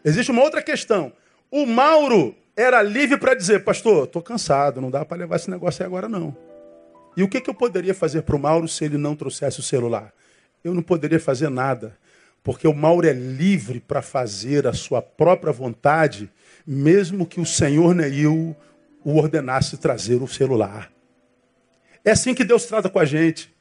[0.02, 1.12] Existe uma outra questão.
[1.52, 5.84] O Mauro era livre para dizer, pastor, estou cansado, não dá para levar esse negócio
[5.84, 6.34] aí agora não.
[7.18, 9.64] E o que, que eu poderia fazer para o Mauro se ele não trouxesse o
[9.64, 10.14] celular?
[10.64, 11.98] Eu não poderia fazer nada,
[12.42, 16.32] porque o Mauro é livre para fazer a sua própria vontade,
[16.66, 18.56] mesmo que o Senhor Neil
[19.04, 20.90] o ordenasse trazer o celular.
[22.06, 23.54] É assim que Deus trata com a gente.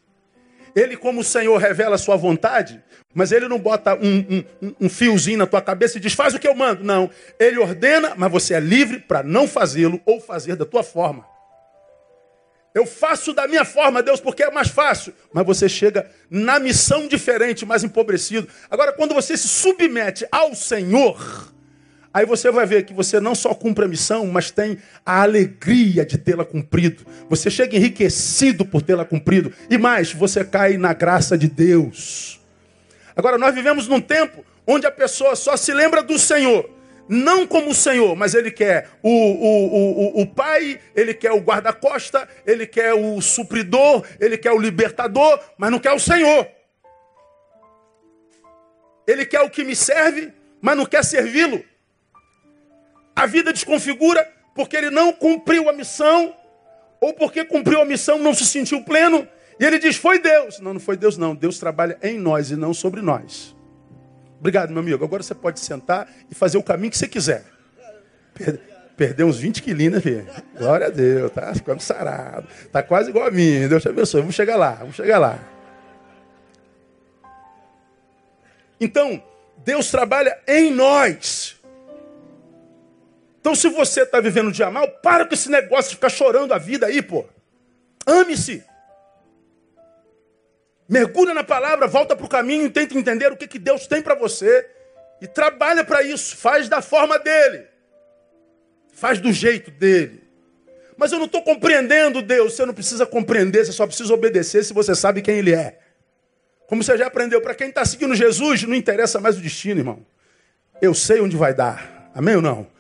[0.75, 2.83] Ele, como o Senhor, revela a sua vontade,
[3.15, 6.39] mas ele não bota um, um, um, fiozinho na tua cabeça e diz, faz o
[6.39, 6.85] que eu mando.
[6.85, 7.11] Não.
[7.39, 11.25] Ele ordena, mas você é livre para não fazê-lo ou fazer da tua forma.
[12.75, 15.13] Eu faço da minha forma, Deus, porque é mais fácil.
[15.33, 18.49] Mas você chega na missão diferente, mais empobrecido.
[18.71, 21.53] Agora, quando você se submete ao Senhor,
[22.13, 26.05] Aí você vai ver que você não só cumpre a missão, mas tem a alegria
[26.07, 27.05] de tê-la cumprido.
[27.29, 29.53] Você chega enriquecido por tê-la cumprido.
[29.69, 32.41] E mais, você cai na graça de Deus.
[33.15, 36.71] Agora, nós vivemos num tempo onde a pessoa só se lembra do Senhor.
[37.09, 41.41] Não como o Senhor, mas ele quer o, o, o, o pai, ele quer o
[41.41, 46.47] guarda-costa, ele quer o supridor, ele quer o libertador, mas não quer o Senhor.
[49.07, 51.65] Ele quer o que me serve, mas não quer servi-lo.
[53.19, 56.37] A vida desconfigura porque ele não cumpriu a missão,
[57.01, 59.27] ou porque cumpriu a missão não se sentiu pleno.
[59.59, 60.61] E ele diz: Foi Deus.
[60.61, 61.35] Não, não foi Deus, não.
[61.35, 63.57] Deus trabalha em nós e não sobre nós.
[64.39, 65.05] Obrigado, meu amigo.
[65.05, 67.45] Agora você pode sentar e fazer o caminho que você quiser.
[68.97, 70.27] Perdeu uns 20 quilinhos, né, filho?
[70.57, 72.47] Glória a Deus, tá ficando sarado.
[72.71, 73.67] Tá quase igual a mim.
[73.67, 74.21] Deus te abençoe.
[74.21, 75.41] Vamos chegar lá, vamos chegar lá.
[78.81, 79.21] Então,
[79.65, 81.58] Deus trabalha em nós.
[83.49, 86.53] Então, se você está vivendo um dia mal, para com esse negócio de ficar chorando
[86.53, 87.25] a vida aí, pô.
[88.07, 88.63] Ame-se.
[90.87, 94.03] Mergulha na palavra, volta para o caminho e tenta entender o que, que Deus tem
[94.03, 94.69] para você.
[95.23, 96.37] E trabalha para isso.
[96.37, 97.65] Faz da forma dele.
[98.93, 100.23] Faz do jeito dele.
[100.95, 102.53] Mas eu não estou compreendendo Deus.
[102.53, 105.79] Você não precisa compreender, você só precisa obedecer se você sabe quem Ele é.
[106.67, 110.05] Como você já aprendeu, para quem está seguindo Jesus, não interessa mais o destino, irmão.
[110.83, 112.11] Eu sei onde vai dar.
[112.15, 112.78] Amém ou não?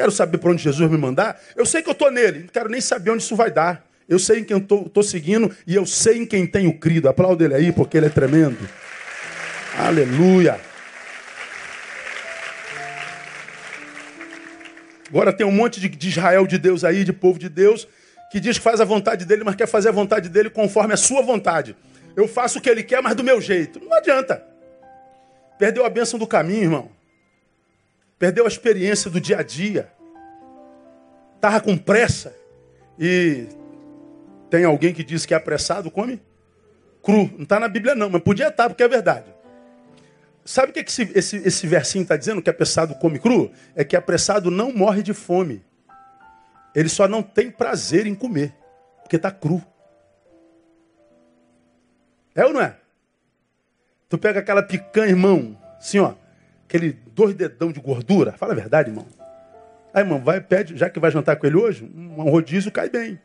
[0.00, 1.38] Quero saber para onde Jesus me mandar.
[1.54, 3.84] Eu sei que eu estou nele, não quero nem saber onde isso vai dar.
[4.08, 7.06] Eu sei em quem estou seguindo e eu sei em quem tenho crido.
[7.06, 8.56] Aplauda ele aí, porque ele é tremendo.
[9.76, 10.58] Aleluia.
[15.10, 17.86] Agora tem um monte de, de Israel de Deus aí, de povo de Deus,
[18.32, 20.96] que diz que faz a vontade dele, mas quer fazer a vontade dele conforme a
[20.96, 21.76] sua vontade.
[22.16, 23.78] Eu faço o que ele quer, mas do meu jeito.
[23.84, 24.42] Não adianta.
[25.58, 26.99] Perdeu a bênção do caminho, irmão.
[28.20, 29.90] Perdeu a experiência do dia a dia.
[31.36, 32.36] Estava com pressa.
[32.98, 33.46] E
[34.50, 36.20] tem alguém que diz que é apressado, come
[37.02, 37.30] cru.
[37.34, 39.24] Não está na Bíblia não, mas podia estar, tá, porque é verdade.
[40.44, 43.50] Sabe o que esse, esse, esse versinho está dizendo que apressado come cru?
[43.74, 45.64] É que apressado não morre de fome.
[46.74, 48.54] Ele só não tem prazer em comer,
[49.02, 49.64] porque está cru.
[52.34, 52.76] É ou não é?
[54.10, 56.14] Tu pega aquela picanha, irmão, assim, ó,
[56.66, 58.32] aquele dois dedão de gordura.
[58.32, 59.06] Fala a verdade, irmão.
[59.92, 63.20] Aí, irmão, vai, pede, já que vai jantar com ele hoje, um rodízio cai bem.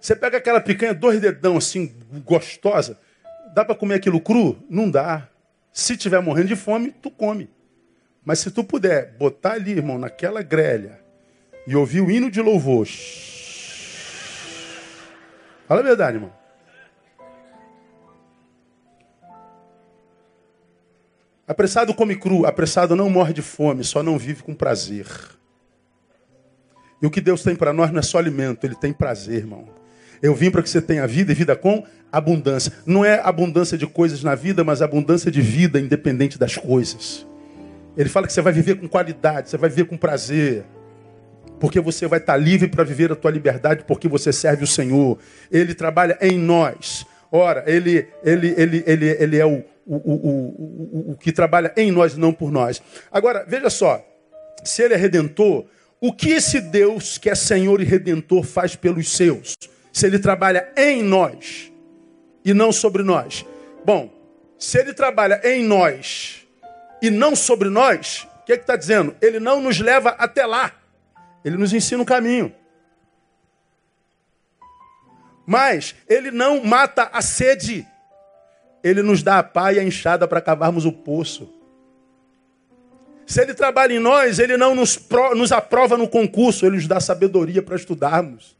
[0.00, 2.98] Você pega aquela picanha, dois dedão assim, gostosa.
[3.54, 4.58] Dá para comer aquilo cru?
[4.70, 5.28] Não dá.
[5.70, 7.50] Se tiver morrendo de fome, tu come.
[8.24, 10.98] Mas se tu puder botar ali, irmão, naquela grelha
[11.66, 12.88] e ouvir o hino de louvor.
[15.68, 16.32] Fala a verdade, irmão.
[21.46, 25.06] Apressado come cru, apressado não morre de fome, só não vive com prazer.
[27.00, 29.68] E o que Deus tem para nós não é só alimento, Ele tem prazer, irmão.
[30.22, 32.72] Eu vim para que você tenha vida e vida com abundância.
[32.86, 37.26] Não é abundância de coisas na vida, mas abundância de vida independente das coisas.
[37.96, 40.64] Ele fala que você vai viver com qualidade, você vai viver com prazer.
[41.58, 45.18] Porque você vai estar livre para viver a tua liberdade, porque você serve o Senhor.
[45.50, 47.04] Ele trabalha em nós.
[47.30, 51.90] Ora, ele, ele, ele, ele, ele é o, o, o, o, o que trabalha em
[51.90, 52.82] nós, não por nós.
[53.10, 54.04] Agora, veja só,
[54.64, 55.66] se ele é redentor,
[56.00, 59.54] o que esse Deus que é Senhor e Redentor faz pelos seus?
[59.92, 61.72] Se ele trabalha em nós
[62.44, 63.46] e não sobre nós.
[63.84, 64.12] Bom,
[64.58, 66.46] se ele trabalha em nós
[67.00, 69.14] e não sobre nós, o que é está dizendo?
[69.20, 70.72] Ele não nos leva até lá.
[71.44, 72.54] Ele nos ensina o caminho.
[75.46, 77.86] Mas ele não mata a sede.
[78.82, 81.52] Ele nos dá a pá e a enxada para cavarmos o poço.
[83.26, 86.86] Se ele trabalha em nós, ele não nos, pro, nos aprova no concurso, ele nos
[86.86, 88.56] dá sabedoria para estudarmos.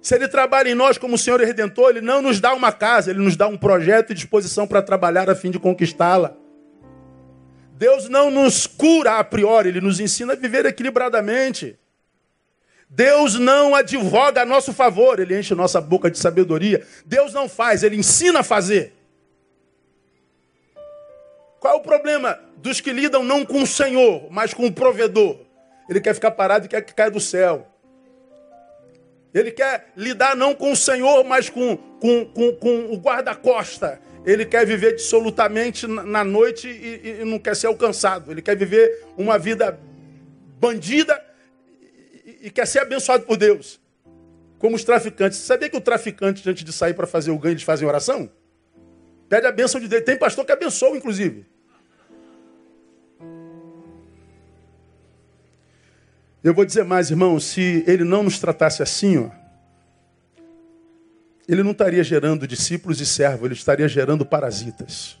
[0.00, 3.10] Se ele trabalha em nós como Senhor e Redentor, ele não nos dá uma casa,
[3.10, 6.34] ele nos dá um projeto e disposição para trabalhar a fim de conquistá-la.
[7.76, 11.78] Deus não nos cura a priori, ele nos ensina a viver equilibradamente.
[12.92, 16.84] Deus não advoga a nosso favor, ele enche nossa boca de sabedoria.
[17.06, 18.92] Deus não faz, ele ensina a fazer.
[21.60, 25.38] Qual é o problema dos que lidam não com o Senhor, mas com o provedor?
[25.88, 27.68] Ele quer ficar parado e quer que caia do céu.
[29.32, 34.00] Ele quer lidar não com o Senhor, mas com, com, com, com o guarda-costa.
[34.24, 38.32] Ele quer viver dissolutamente na noite e, e, não quer ser alcançado.
[38.32, 39.78] Ele quer viver uma vida
[40.58, 41.29] bandida
[42.40, 43.80] e, quer ser abençoado por Deus.
[44.58, 45.38] Como os traficantes.
[45.38, 48.30] Sabia que o traficante, antes de sair para fazer o ganho, eles fazem oração?
[49.28, 50.04] Pede a bênção de Deus.
[50.04, 51.46] Tem pastor que abençoa, inclusive.
[56.42, 59.30] Eu vou dizer mais, irmão, se ele não nos tratasse assim, ó,
[61.46, 65.18] ele não estaria gerando discípulos e servos, ele estaria gerando parasitas.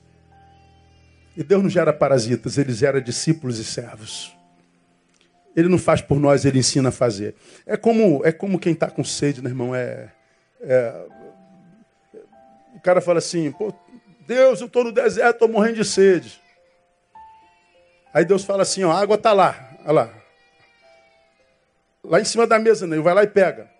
[1.36, 4.34] E Deus não gera parasitas, ele gera discípulos e servos.
[5.56, 7.34] Ele não faz por nós, ele ensina a fazer.
[7.66, 9.74] É como, é como quem está com sede, né, irmão?
[9.74, 10.10] É,
[10.60, 10.94] é,
[12.74, 13.72] o cara fala assim, Pô,
[14.26, 16.40] Deus, eu estou no deserto, estou morrendo de sede.
[18.14, 20.20] Aí Deus fala assim, ó, a água está lá, olha lá,
[22.02, 22.98] Lá em cima da mesa, né?
[22.98, 23.70] vai lá e pega.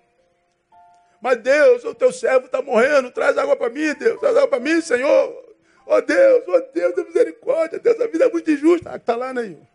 [1.20, 4.60] Mas Deus, o teu servo está morrendo, traz água para mim, Deus, traz água para
[4.60, 5.50] mim, Senhor.
[5.86, 8.90] Oh Deus, oh Deus, da misericórdia, Deus, a vida é muito injusta.
[8.90, 9.66] Ah, tá lá, Neil.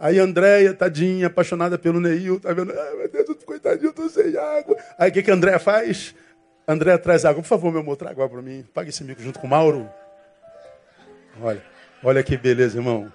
[0.00, 2.72] Aí Andréia, tadinha, apaixonada pelo Neil, tá vendo?
[2.72, 4.76] Ai, meu Deus, coitadinho, tô sem água.
[4.98, 6.14] Aí o que, que a Andréia faz?
[6.66, 7.42] Andréia traz água.
[7.42, 8.64] Por favor, meu amor, traga água para mim.
[8.72, 9.88] Pague esse mico junto com o Mauro.
[11.42, 11.62] Olha,
[12.02, 13.12] olha que beleza, irmão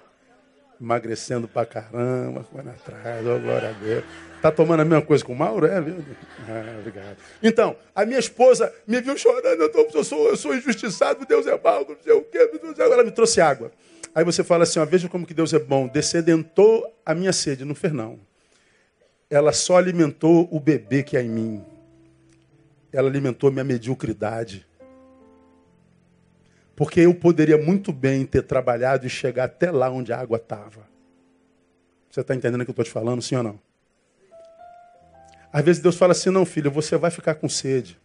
[0.80, 4.04] emagrecendo pra caramba, correndo atrás, oh, glória a Deus.
[4.42, 5.66] Tá tomando a mesma coisa com o Mauro?
[5.66, 5.96] É, viu?
[6.48, 7.16] Ah, obrigado.
[7.42, 11.46] Então, a minha esposa me viu chorando, eu, tô, eu, sou, eu sou injustiçado, Deus
[11.46, 13.72] é mau, não sei o quê, agora me trouxe água.
[14.16, 17.66] Aí você fala assim, ó, veja como que Deus é bom, descedentou a minha sede,
[17.66, 18.18] não fez não.
[19.28, 21.64] Ela só alimentou o bebê que há em mim.
[22.90, 24.66] Ela alimentou minha mediocridade.
[26.74, 30.88] Porque eu poderia muito bem ter trabalhado e chegar até lá onde a água estava.
[32.10, 33.60] Você está entendendo o que eu estou te falando, sim ou não?
[35.52, 38.00] Às vezes Deus fala assim: não, filho, você vai ficar com sede.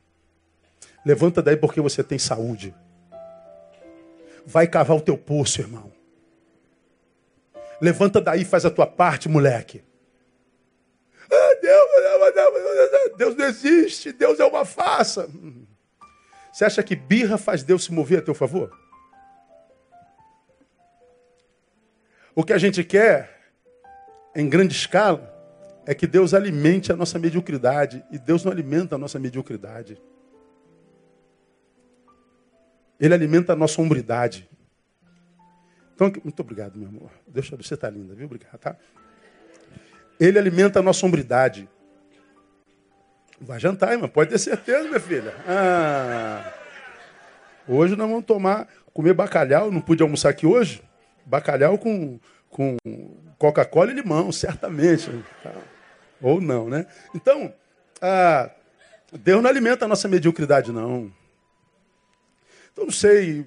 [1.06, 2.76] Levanta daí porque você tem saúde.
[4.46, 6.01] Vai cavar o teu poço, irmão.
[7.82, 9.84] Levanta daí e faz a tua parte, moleque.
[11.32, 11.90] Ah, Deus,
[12.34, 15.28] Deus, Deus não existe, Deus é uma farsa.
[16.52, 18.78] Você acha que birra faz Deus se mover a teu favor?
[22.36, 23.52] O que a gente quer,
[24.36, 25.32] em grande escala,
[25.86, 28.06] é que Deus alimente a nossa mediocridade.
[28.12, 30.02] E Deus não alimenta a nossa mediocridade.
[33.00, 34.48] Ele alimenta a nossa hombridade.
[36.02, 37.12] Então, muito obrigado, meu amor.
[37.28, 38.26] Deixa você está linda, viu?
[38.26, 38.76] Obrigado, tá?
[40.20, 41.70] Ele alimenta a nossa hombridade.
[43.40, 44.10] Vai jantar, irmão.
[44.10, 45.32] Pode ter certeza, minha filha.
[45.48, 46.54] Ah.
[47.68, 49.72] Hoje nós vamos tomar, comer bacalhau.
[49.72, 50.82] Não pude almoçar aqui hoje?
[51.24, 52.78] Bacalhau com, com
[53.38, 55.12] Coca-Cola e limão, certamente.
[55.44, 55.54] Tá?
[56.20, 56.88] Ou não, né?
[57.14, 57.54] Então,
[58.02, 58.50] ah,
[59.20, 61.12] Deus não alimenta a nossa mediocridade, não.
[62.74, 63.46] Então, não sei.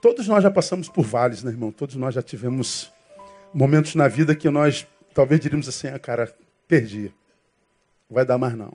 [0.00, 1.70] Todos nós já passamos por vales, né, irmão?
[1.70, 2.92] Todos nós já tivemos
[3.52, 6.34] momentos na vida que nós talvez diríamos assim: ah, cara,
[6.66, 7.12] perdi
[8.10, 8.72] vai dar mais não.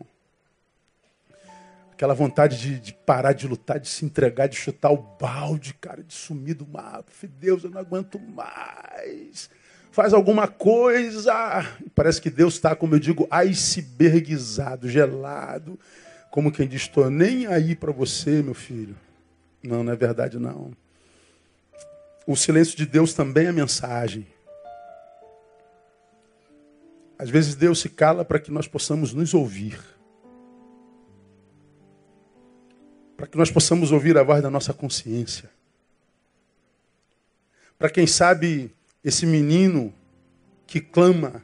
[1.91, 6.03] Aquela vontade de, de, parar de lutar, de se entregar, de chutar o balde, cara,
[6.03, 7.05] de sumir do mapa.
[7.39, 9.49] Deus, eu não aguento mais.
[9.91, 11.33] Faz alguma coisa.
[11.93, 15.80] Parece que Deus está, como eu digo, icebergizado, gelado.
[16.32, 18.95] Como quem diz, estou nem aí para você, meu filho.
[19.63, 20.71] Não, não é verdade, não.
[22.28, 24.26] O silêncio de Deus também é mensagem.
[27.17, 29.80] Às vezes Deus se cala para que nós possamos nos ouvir.
[33.15, 35.49] Para que nós possamos ouvir a voz da nossa consciência.
[37.78, 38.73] Para quem sabe
[39.03, 39.93] esse menino
[40.65, 41.43] que clama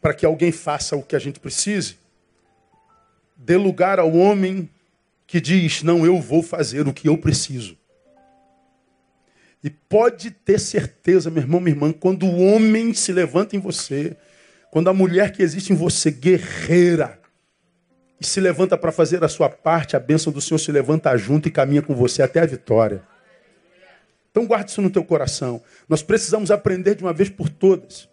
[0.00, 1.98] para que alguém faça o que a gente precise,
[3.36, 4.68] dê lugar ao homem
[5.26, 7.76] que diz: Não, eu vou fazer o que eu preciso.
[9.62, 14.16] E pode ter certeza, meu irmão, minha irmã, quando o homem se levanta em você,
[14.70, 17.18] quando a mulher que existe em você, guerreira,
[18.20, 21.48] e se levanta para fazer a sua parte, a bênção do Senhor se levanta junto
[21.48, 23.02] e caminha com você até a vitória.
[24.30, 25.62] Então guarde isso no teu coração.
[25.88, 28.08] Nós precisamos aprender de uma vez por todas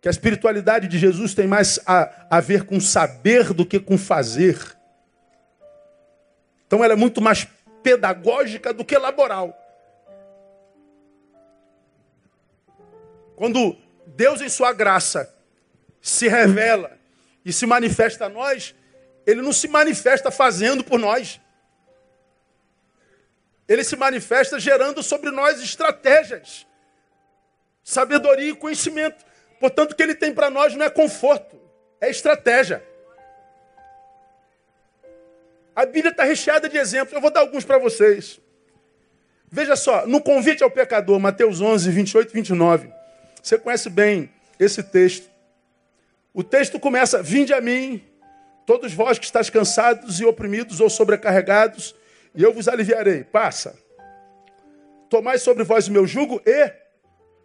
[0.00, 3.96] que a espiritualidade de Jesus tem mais a, a ver com saber do que com
[3.96, 4.58] fazer.
[6.66, 7.46] Então ela é muito mais
[7.84, 9.56] pedagógica do que laboral.
[13.42, 13.76] Quando
[14.06, 15.36] Deus, em sua graça,
[16.00, 16.96] se revela
[17.44, 18.72] e se manifesta a nós,
[19.26, 21.40] ele não se manifesta fazendo por nós.
[23.66, 26.68] Ele se manifesta gerando sobre nós estratégias,
[27.82, 29.24] sabedoria e conhecimento.
[29.58, 31.60] Portanto, o que ele tem para nós não é conforto,
[32.00, 32.80] é estratégia.
[35.74, 37.12] A Bíblia está recheada de exemplos.
[37.12, 38.40] Eu vou dar alguns para vocês.
[39.50, 43.01] Veja só, no convite ao pecador, Mateus 11, 28 e 29.
[43.42, 45.28] Você conhece bem esse texto.
[46.32, 48.02] O texto começa: Vinde a mim,
[48.64, 51.94] todos vós que estáis cansados e oprimidos ou sobrecarregados,
[52.34, 53.24] e eu vos aliviarei.
[53.24, 53.76] Passa.
[55.10, 56.72] Tomai sobre vós o meu jugo e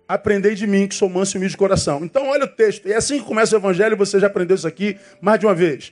[0.08, 2.06] aprendei de mim, que sou manso e humilde de coração.
[2.06, 2.88] Então, olha o texto.
[2.88, 5.92] É assim que começa o evangelho, você já aprendeu isso aqui mais de uma vez.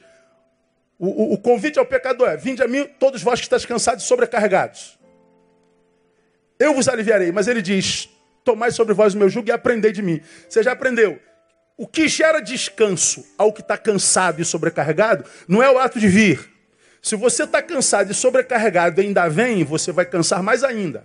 [0.98, 4.06] O, o, o convite ao pecador é: Vinde a mim, todos vós que estáis cansados
[4.06, 4.98] e sobrecarregados.
[6.58, 7.32] Eu vos aliviarei.
[7.32, 8.08] Mas ele diz:
[8.46, 10.22] Tomai sobre vós o meu jugo e aprendei de mim.
[10.48, 11.20] Você já aprendeu.
[11.76, 16.08] O que gera descanso ao que está cansado e sobrecarregado não é o ato de
[16.08, 16.48] vir.
[17.02, 21.04] Se você está cansado e sobrecarregado e ainda vem, você vai cansar mais ainda.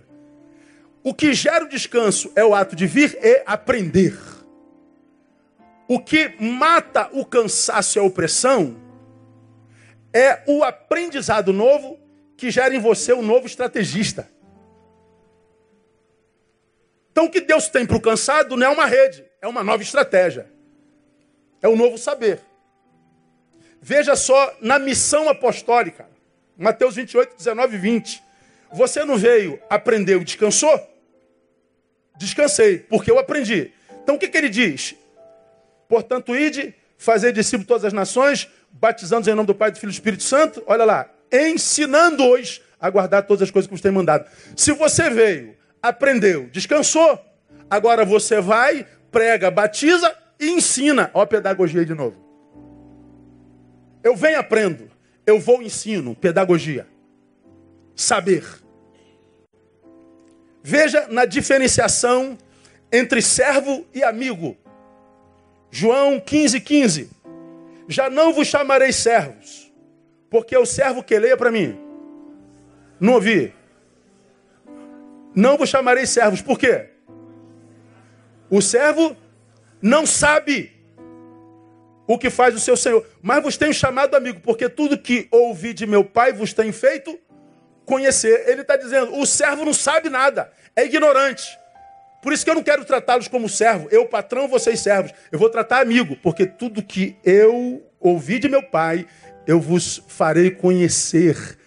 [1.03, 4.17] O que gera o descanso é o ato de vir e aprender.
[5.87, 8.77] O que mata o cansaço e a opressão
[10.13, 11.99] é o aprendizado novo
[12.37, 14.29] que gera em você um novo estrategista.
[17.11, 19.83] Então o que Deus tem para o cansado não é uma rede, é uma nova
[19.83, 20.49] estratégia.
[21.61, 22.39] É o um novo saber.
[23.81, 26.07] Veja só na missão apostólica.
[26.57, 28.23] Mateus 28, 19 e 20.
[28.71, 30.79] Você não veio, aprendeu e descansou?
[32.17, 33.71] Descansei, porque eu aprendi.
[34.03, 34.95] Então o que, que ele diz?
[35.89, 39.91] Portanto, ide, fazer discípulos todas as nações, batizando-os em nome do Pai, do Filho e
[39.91, 40.63] do Espírito Santo.
[40.67, 44.29] Olha lá, ensinando-os a guardar todas as coisas que vos tem mandado.
[44.55, 47.19] Se você veio, aprendeu, descansou,
[47.69, 51.09] agora você vai, prega, batiza e ensina.
[51.13, 52.17] Olha a pedagogia de novo.
[54.03, 54.89] Eu venho, aprendo.
[55.25, 56.15] Eu vou, ensino.
[56.15, 56.87] Pedagogia.
[57.95, 58.43] Saber.
[60.63, 62.37] Veja na diferenciação
[62.91, 64.57] entre servo e amigo.
[65.69, 67.09] João 15, 15.
[67.87, 69.71] Já não vos chamarei servos,
[70.29, 71.77] porque o servo que leia para mim.
[72.99, 73.53] Não ouvi.
[75.33, 76.89] Não vos chamarei servos, por quê?
[78.49, 79.15] O servo
[79.81, 80.71] não sabe
[82.05, 85.73] o que faz o seu Senhor, mas vos tenho chamado amigo, porque tudo que ouvi
[85.73, 87.17] de meu Pai vos tem feito
[87.85, 88.49] conhecer.
[88.49, 91.57] Ele está dizendo: o servo não sabe nada, é ignorante.
[92.21, 93.87] Por isso que eu não quero tratá-los como servo.
[93.89, 95.11] Eu, patrão, vocês servos.
[95.31, 99.07] Eu vou tratar amigo, porque tudo que eu ouvi de meu pai,
[99.47, 101.57] eu vos farei conhecer.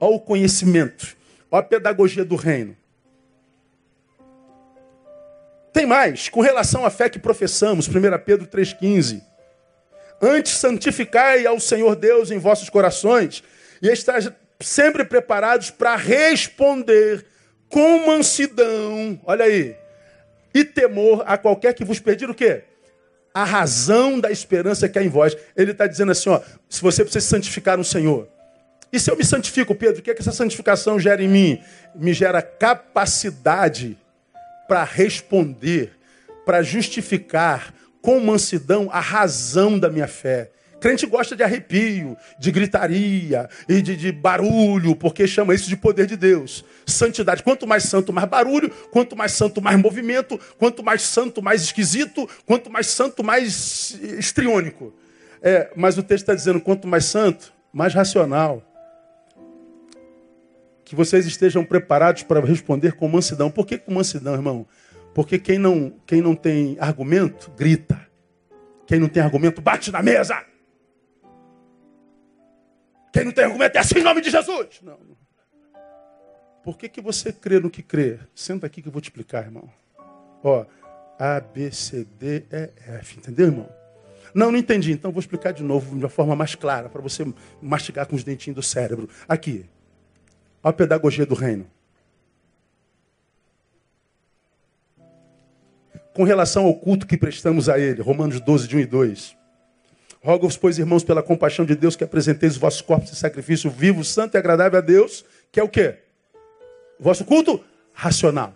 [0.00, 1.16] Olha o conhecimento,
[1.50, 2.76] olha a pedagogia do reino.
[5.74, 7.92] Tem mais, com relação à fé que professamos, 1
[8.24, 9.20] Pedro 3,15.
[10.22, 13.42] Antes santificai ao Senhor Deus em vossos corações
[13.82, 17.26] e estáis sempre preparados para responder
[17.68, 19.74] com mansidão, olha aí,
[20.54, 22.62] e temor a qualquer que vos pedir o quê?
[23.34, 25.36] A razão da esperança que há em vós.
[25.56, 28.28] Ele está dizendo assim, ó, se você precisa santificar no Senhor.
[28.92, 31.60] E se eu me santifico, Pedro, o que é que essa santificação gera em mim?
[31.96, 33.98] Me gera capacidade
[34.68, 35.92] para responder,
[36.44, 40.50] para justificar com mansidão a razão da minha fé.
[40.84, 46.06] Crente gosta de arrepio, de gritaria e de, de, barulho, porque chama isso de poder
[46.06, 46.62] de Deus.
[46.84, 47.42] Santidade.
[47.42, 48.68] Quanto mais santo, mais barulho.
[48.90, 50.38] Quanto mais santo, mais movimento.
[50.58, 52.28] Quanto mais santo, mais esquisito.
[52.44, 54.92] Quanto mais santo, mais estriônico.
[55.40, 58.62] É, mas o texto está dizendo: quanto mais santo, mais racional.
[60.84, 63.50] Que vocês estejam preparados para responder com mansidão.
[63.50, 64.66] Por que com mansidão, irmão?
[65.14, 68.00] Porque quem não, quem não tem argumento, grita.
[68.86, 70.44] Quem não tem argumento, bate na mesa.
[73.12, 74.80] Quem não tem argumento é assim em nome de Jesus.
[74.82, 74.98] Não.
[76.64, 78.18] Por que, que você crê no que crê?
[78.34, 79.70] Senta aqui que eu vou te explicar, irmão.
[80.42, 80.66] Ó,
[81.18, 83.18] A, B, C, D, E, F.
[83.18, 83.68] Entendeu, irmão?
[84.34, 84.90] Não, não entendi.
[84.90, 87.24] Então vou explicar de novo de uma forma mais clara, para você
[87.62, 89.08] mastigar com os dentinhos do cérebro.
[89.28, 89.64] Aqui.
[90.64, 91.70] A pedagogia do reino.
[96.14, 99.36] Com relação ao culto que prestamos a Ele, Romanos 12, de 1 e 2.
[100.22, 104.02] Rogo-vos, pois, irmãos, pela compaixão de Deus, que apresenteis os vossos corpos em sacrifício vivo,
[104.02, 105.98] santo e agradável a Deus, que é o quê?
[106.98, 107.62] Vosso culto
[107.92, 108.54] racional.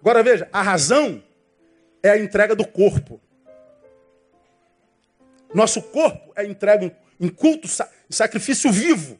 [0.00, 1.20] Agora veja, a razão
[2.02, 3.20] é a entrega do corpo.
[5.52, 7.68] Nosso corpo é entregue em culto,
[8.08, 9.18] sacrifício vivo.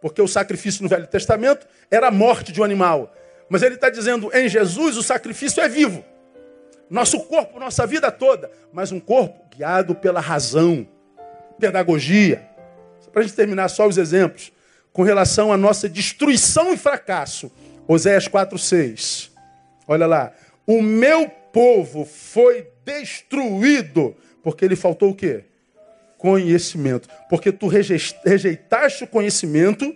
[0.00, 3.14] Porque o sacrifício no Velho Testamento era a morte de um animal.
[3.48, 6.04] Mas ele está dizendo, em Jesus o sacrifício é vivo
[6.92, 10.86] nosso corpo, nossa vida toda, mas um corpo guiado pela razão,
[11.58, 12.46] pedagogia.
[13.10, 14.52] Para a gente terminar só os exemplos,
[14.92, 17.50] com relação à nossa destruição e fracasso.
[17.88, 19.30] Oséias 4,6.
[19.88, 20.32] Olha lá.
[20.66, 25.44] O meu povo foi destruído porque ele faltou o quê?
[26.22, 27.08] Conhecimento.
[27.28, 29.92] Porque tu rejeitaste o conhecimento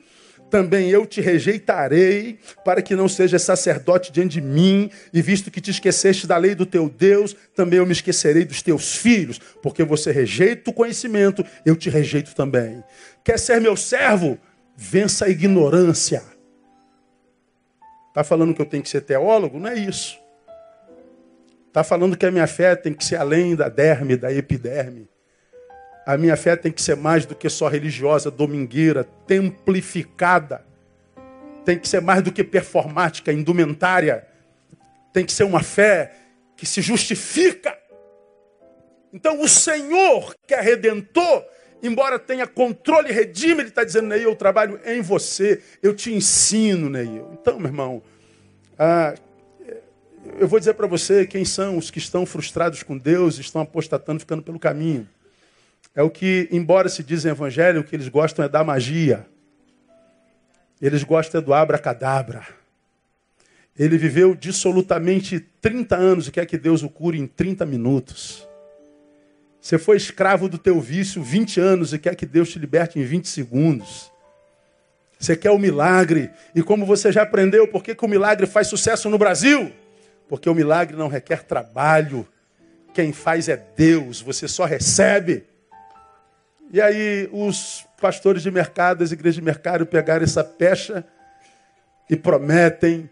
[0.50, 5.60] também eu te rejeitarei, para que não sejas sacerdote diante de mim, e visto que
[5.60, 9.82] te esqueceste da lei do teu Deus, também eu me esquecerei dos teus filhos, porque
[9.82, 12.82] você rejeita o conhecimento, eu te rejeito também.
[13.24, 14.38] Quer ser meu servo?
[14.76, 16.22] Vença a ignorância.
[18.08, 19.58] Está falando que eu tenho que ser teólogo?
[19.58, 20.18] Não é isso.
[21.68, 25.08] Está falando que a minha fé tem que ser além da derme, da epiderme.
[26.06, 30.64] A minha fé tem que ser mais do que só religiosa, domingueira, templificada.
[31.64, 34.24] Tem que ser mais do que performática, indumentária.
[35.12, 36.14] Tem que ser uma fé
[36.56, 37.76] que se justifica.
[39.12, 41.44] Então o Senhor, que é redentor,
[41.82, 46.14] embora tenha controle e redime, Ele está dizendo, Neil, eu trabalho em você, eu te
[46.14, 47.30] ensino, Neil.
[47.32, 48.00] Então, meu irmão,
[48.78, 49.12] ah,
[50.38, 54.20] eu vou dizer para você quem são os que estão frustrados com Deus, estão apostatando,
[54.20, 55.08] ficando pelo caminho.
[55.96, 59.26] É o que, embora se diz em evangelho, o que eles gostam é da magia.
[60.80, 62.46] Eles gostam é do abracadabra.
[63.78, 68.46] Ele viveu dissolutamente 30 anos e quer que Deus o cure em 30 minutos.
[69.58, 73.02] Você foi escravo do teu vício 20 anos e quer que Deus te liberte em
[73.02, 74.12] 20 segundos.
[75.18, 76.30] Você quer o milagre.
[76.54, 79.72] E como você já aprendeu, por que, que o milagre faz sucesso no Brasil?
[80.28, 82.28] Porque o milagre não requer trabalho.
[82.92, 84.20] Quem faz é Deus.
[84.20, 85.55] Você só recebe.
[86.72, 91.04] E aí os pastores de mercado, as igrejas de mercado pegaram essa pecha
[92.10, 93.08] e prometem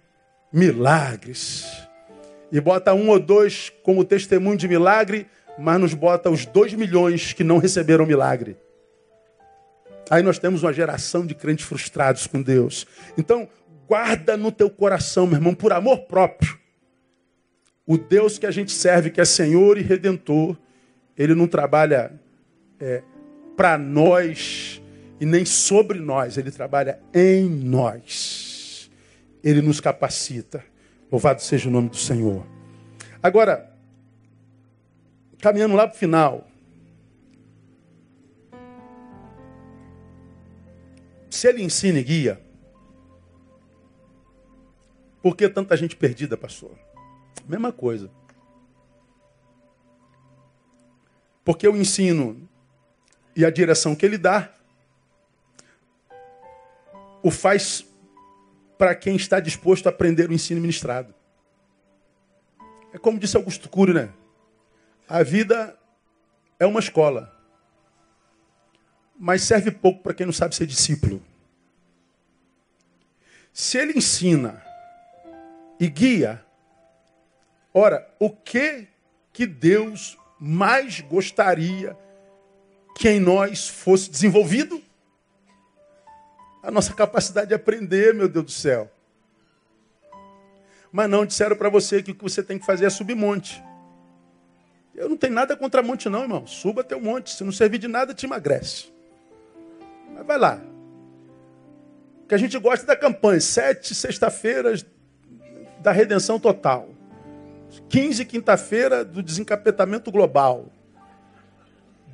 [0.53, 1.67] milagres.
[2.51, 5.27] E bota um ou dois como testemunho de milagre,
[5.59, 8.57] mas nos bota os dois milhões que não receberam milagre.
[10.11, 12.87] Aí nós temos uma geração de crentes frustrados com Deus.
[13.17, 13.49] Então,
[13.89, 16.59] guarda no teu coração, meu irmão, por amor próprio.
[17.87, 20.57] O Deus que a gente serve, que é Senhor e Redentor,
[21.17, 22.13] ele não trabalha
[22.81, 23.03] é,
[23.57, 24.83] para nós
[25.21, 28.91] e nem sobre nós, ele trabalha em nós.
[29.43, 30.65] Ele nos capacita.
[31.11, 32.47] Louvado seja o nome do Senhor.
[33.23, 33.73] Agora,
[35.39, 36.49] caminhando lá para o final.
[41.31, 42.41] Se ele ensina e guia,
[45.23, 46.79] por que tanta gente perdida, pastor?
[47.47, 48.11] Mesma coisa.
[51.45, 52.49] Porque eu ensino
[53.37, 54.51] e a direção que ele dá
[57.22, 57.85] o faz
[58.76, 61.14] para quem está disposto a aprender o ensino ministrado.
[62.93, 64.12] É como disse Augusto Cury, né?
[65.09, 65.76] A vida
[66.59, 67.35] é uma escola,
[69.18, 71.22] mas serve pouco para quem não sabe ser discípulo.
[73.53, 74.62] Se ele ensina
[75.78, 76.45] e guia,
[77.72, 78.89] ora, o que
[79.32, 81.97] que Deus mais gostaria
[82.95, 84.80] que em nós fosse desenvolvido
[86.62, 88.90] a nossa capacidade de aprender, meu Deus do céu.
[90.90, 93.62] Mas não disseram para você que o que você tem que fazer é subir monte.
[94.95, 96.47] Eu não tenho nada contra monte, não, irmão.
[96.47, 97.30] Suba teu monte.
[97.30, 98.92] Se não servir de nada, te emagrece.
[100.14, 100.62] Mas vai lá.
[102.22, 103.40] O que a gente gosta da campanha.
[103.40, 104.86] Sete sexta-feiras
[105.80, 106.88] da redenção total.
[107.88, 110.70] Quinze quinta-feira do desencapetamento global.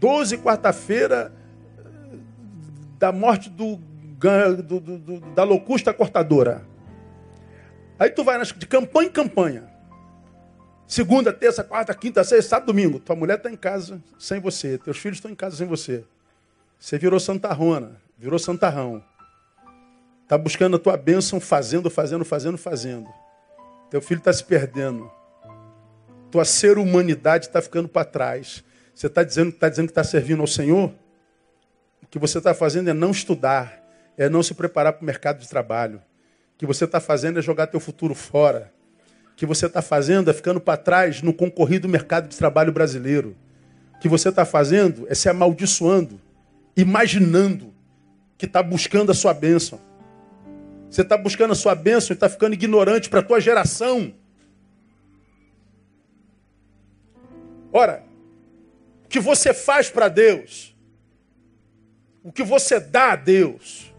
[0.00, 1.30] 12, quarta-feira,
[2.98, 6.66] da morte do, do, do, da locusta cortadora.
[7.98, 9.70] Aí tu vai de campanha em campanha.
[10.86, 12.98] Segunda, terça, quarta, quinta, sexta, sábado, domingo.
[12.98, 14.76] Tua mulher está em casa sem você.
[14.78, 16.02] Teus filhos estão em casa sem você.
[16.78, 19.04] Você virou santarrona, virou santarrão.
[20.24, 23.08] Está buscando a tua bênção fazendo, fazendo, fazendo, fazendo.
[23.90, 25.10] Teu filho está se perdendo.
[26.30, 28.64] Tua ser humanidade está ficando para trás.
[29.00, 30.92] Você está dizendo, tá dizendo que está servindo ao Senhor?
[32.02, 33.82] O que você está fazendo é não estudar,
[34.14, 36.02] é não se preparar para o mercado de trabalho.
[36.54, 38.70] O que você está fazendo é jogar teu futuro fora.
[39.32, 43.34] O que você está fazendo é ficando para trás no concorrido mercado de trabalho brasileiro.
[43.94, 46.20] O que você está fazendo é se amaldiçoando,
[46.76, 47.72] imaginando
[48.36, 49.80] que está buscando a sua bênção.
[50.90, 54.12] Você está buscando a sua bênção e está ficando ignorante para a tua geração.
[57.72, 58.09] Ora,
[59.10, 60.74] que você faz para Deus,
[62.22, 63.92] o que você dá a Deus,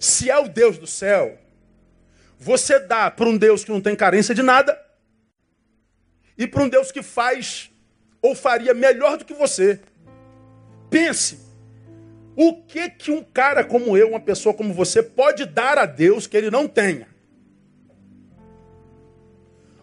[0.00, 1.38] se é o Deus do céu,
[2.38, 4.80] você dá para um Deus que não tem carência de nada
[6.38, 7.70] e para um Deus que faz
[8.22, 9.78] ou faria melhor do que você.
[10.88, 11.38] Pense,
[12.34, 16.26] o que que um cara como eu, uma pessoa como você, pode dar a Deus
[16.26, 17.06] que ele não tenha?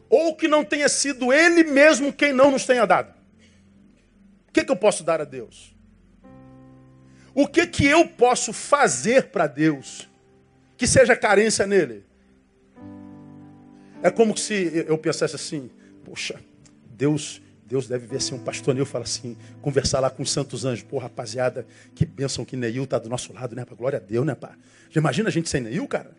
[0.10, 3.21] Ou que não tenha sido ele mesmo quem não nos tenha dado?
[4.52, 5.74] O que, que eu posso dar a Deus?
[7.34, 10.10] O que que eu posso fazer para Deus
[10.76, 12.04] que seja carência nele?
[14.04, 15.72] É como se eu pensasse assim,
[16.04, 16.38] poxa,
[16.90, 20.66] Deus, Deus deve ver assim um pastor Neil fala assim, conversar lá com os santos
[20.66, 20.84] anjos.
[20.84, 23.64] Pô, rapaziada, que bênção que Neil tá do nosso lado, né?
[23.64, 24.58] Pra glória a Deus, né, pá?
[24.90, 26.12] Já imagina a gente sem Neil, cara?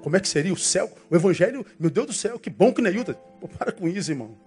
[0.00, 0.96] Como é que seria o céu?
[1.10, 3.14] O evangelho, meu Deus do céu, que bom que Neil tá.
[3.14, 4.38] Pô, para com isso, irmão.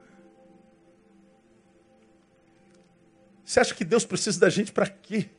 [3.43, 5.29] Você acha que Deus precisa da gente para quê?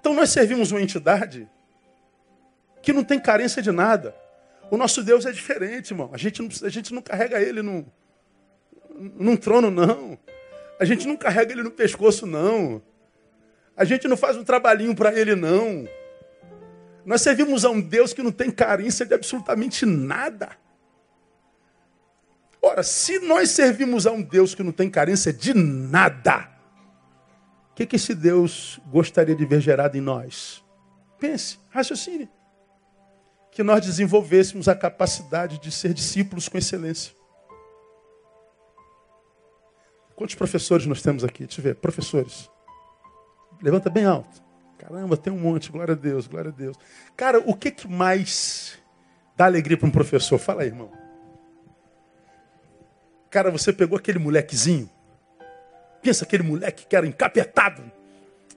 [0.00, 1.48] Então nós servimos uma entidade
[2.82, 4.14] que não tem carência de nada.
[4.70, 6.10] O nosso Deus é diferente, irmão.
[6.12, 7.84] A gente não, a gente não carrega ele num,
[8.94, 10.18] num trono, não.
[10.78, 12.82] A gente não carrega ele no pescoço, não.
[13.76, 15.88] A gente não faz um trabalhinho para ele, não.
[17.04, 20.50] Nós servimos a um Deus que não tem carência de absolutamente nada.
[22.66, 26.50] Ora, se nós servimos a um Deus que não tem carência de nada,
[27.70, 30.64] o que, que esse Deus gostaria de ver gerado em nós?
[31.16, 32.28] Pense, raciocine
[33.52, 37.14] que nós desenvolvêssemos a capacidade de ser discípulos com excelência.
[40.16, 41.46] Quantos professores nós temos aqui?
[41.46, 42.50] Deixa eu ver, professores.
[43.62, 44.42] Levanta bem alto.
[44.76, 46.76] Caramba, tem um monte, glória a Deus, glória a Deus.
[47.16, 48.76] Cara, o que, que mais
[49.36, 50.36] dá alegria para um professor?
[50.38, 51.05] Fala aí, irmão.
[53.36, 54.88] Cara, você pegou aquele molequezinho.
[56.00, 57.82] Pensa aquele moleque que era encapetado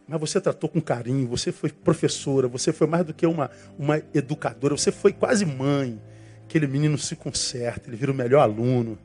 [0.07, 4.01] mas você tratou com carinho, você foi professora, você foi mais do que uma, uma
[4.13, 6.01] educadora, você foi quase mãe.
[6.45, 8.97] Aquele menino se conserta, ele vira o melhor aluno.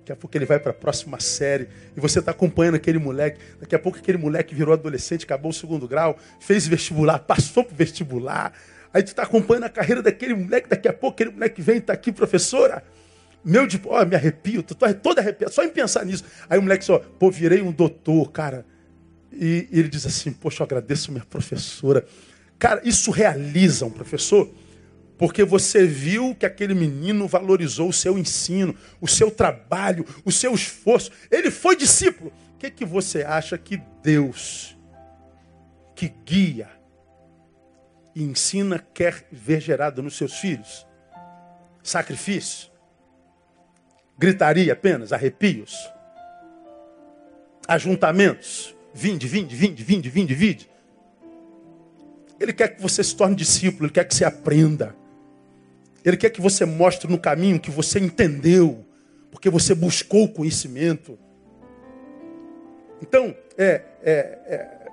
[0.00, 3.40] Daqui a pouco ele vai para a próxima série e você está acompanhando aquele moleque.
[3.58, 7.74] Daqui a pouco aquele moleque virou adolescente, acabou o segundo grau, fez vestibular, passou para
[7.74, 8.52] vestibular.
[8.92, 10.68] Aí tu está acompanhando a carreira daquele moleque.
[10.68, 12.84] Daqui a pouco aquele moleque vem e está aqui, professora.
[13.48, 16.24] Meu de, ó, me arrepio, tô todo arrepiado, só em pensar nisso.
[16.50, 18.66] Aí o moleque só, pô, virei um doutor, cara.
[19.32, 22.04] E, e ele diz assim: Poxa, eu agradeço minha professora.
[22.58, 24.52] Cara, isso realiza um professor,
[25.16, 30.52] porque você viu que aquele menino valorizou o seu ensino, o seu trabalho, o seu
[30.52, 31.12] esforço.
[31.30, 32.32] Ele foi discípulo.
[32.56, 34.76] O que, que você acha que Deus,
[35.94, 36.68] que guia
[38.12, 40.84] e ensina, quer ver gerado nos seus filhos?
[41.80, 42.74] Sacrifício?
[44.18, 45.12] Gritaria apenas?
[45.12, 45.90] Arrepios?
[47.68, 48.74] Ajuntamentos?
[48.94, 50.70] Vinde, vinde, vinde, vinde, vinde, vinde.
[52.40, 54.94] Ele quer que você se torne discípulo, ele quer que você aprenda.
[56.04, 58.86] Ele quer que você mostre no caminho que você entendeu,
[59.30, 61.18] porque você buscou o conhecimento.
[63.02, 64.86] Então, é, é, é,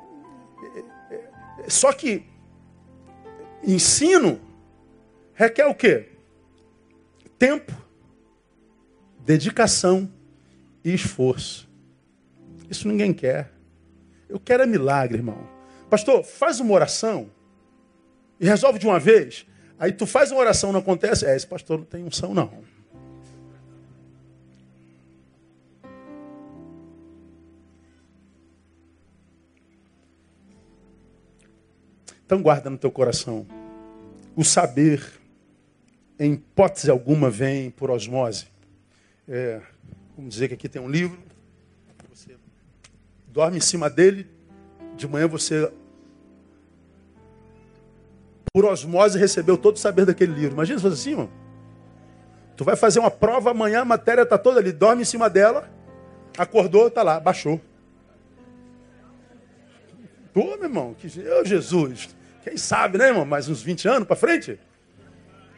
[1.11, 2.25] é, só que
[3.63, 4.39] ensino
[5.33, 6.09] requer o quê?
[7.37, 7.73] Tempo,
[9.25, 10.09] dedicação
[10.83, 11.69] e esforço.
[12.69, 13.51] Isso ninguém quer.
[14.27, 15.47] Eu quero é milagre, irmão.
[15.89, 17.29] Pastor, faz uma oração
[18.39, 19.45] e resolve de uma vez.
[19.77, 21.25] Aí tu faz uma oração, não acontece.
[21.25, 22.51] É, esse pastor não tem unção, não.
[32.25, 33.45] Então guarda no teu coração.
[34.35, 35.05] O saber,
[36.19, 38.52] em hipótese alguma, vem por osmose.
[39.27, 39.61] É,
[40.15, 41.17] vamos dizer que aqui tem um livro
[43.33, 44.27] dorme em cima dele,
[44.95, 45.71] de manhã você,
[48.53, 50.53] por osmose, recebeu todo o saber daquele livro.
[50.53, 51.29] Imagina se fosse assim, irmão.
[52.55, 55.67] Tu vai fazer uma prova amanhã, a matéria está toda ali, dorme em cima dela,
[56.37, 57.59] acordou, está lá, baixou.
[60.31, 62.09] Pô, meu irmão, que eu, Jesus,
[62.43, 63.25] quem sabe, né, irmão?
[63.25, 64.59] Mais uns 20 anos para frente?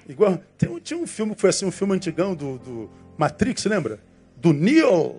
[0.08, 4.00] Igual, tem, tinha um filme que foi assim, um filme antigão do, do Matrix, lembra?
[4.38, 5.18] Do Neo.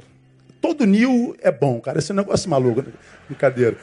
[0.61, 1.99] Todo Nil é bom, cara.
[1.99, 2.83] Esse é negócio maluco.
[2.83, 2.93] Né?
[3.29, 3.77] Brincadeira.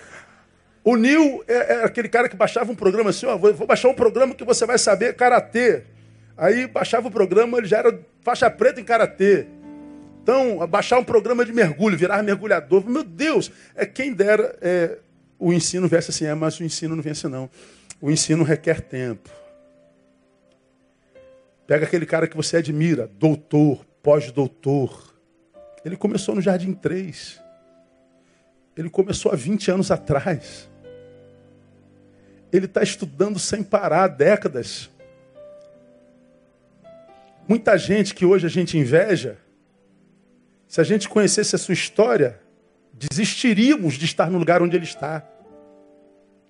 [0.83, 3.89] O Nil é, é, aquele cara que baixava um programa assim, ó, vou, vou baixar
[3.89, 5.83] um programa que você vai saber karatê.
[6.37, 9.45] Aí baixava o programa, ele já era faixa preta em karatê.
[10.21, 12.89] Então, baixar um programa de mergulho, virar mergulhador.
[12.89, 14.97] Meu Deus, é quem dera é,
[15.37, 17.49] o ensino viesse assim, é, mas o ensino não vence não.
[18.01, 19.29] O ensino requer tempo.
[21.73, 25.11] Pega aquele cara que você admira, doutor, pós-doutor.
[25.83, 27.41] Ele começou no Jardim 3.
[28.77, 30.69] Ele começou há 20 anos atrás.
[32.51, 34.87] Ele está estudando sem parar há décadas.
[37.47, 39.39] Muita gente que hoje a gente inveja,
[40.67, 42.39] se a gente conhecesse a sua história,
[42.93, 45.27] desistiríamos de estar no lugar onde ele está.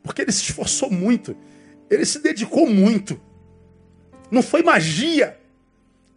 [0.03, 1.33] Porque ele se esforçou muito,
[1.89, 3.21] ele se dedicou muito.
[4.33, 5.39] Não foi magia,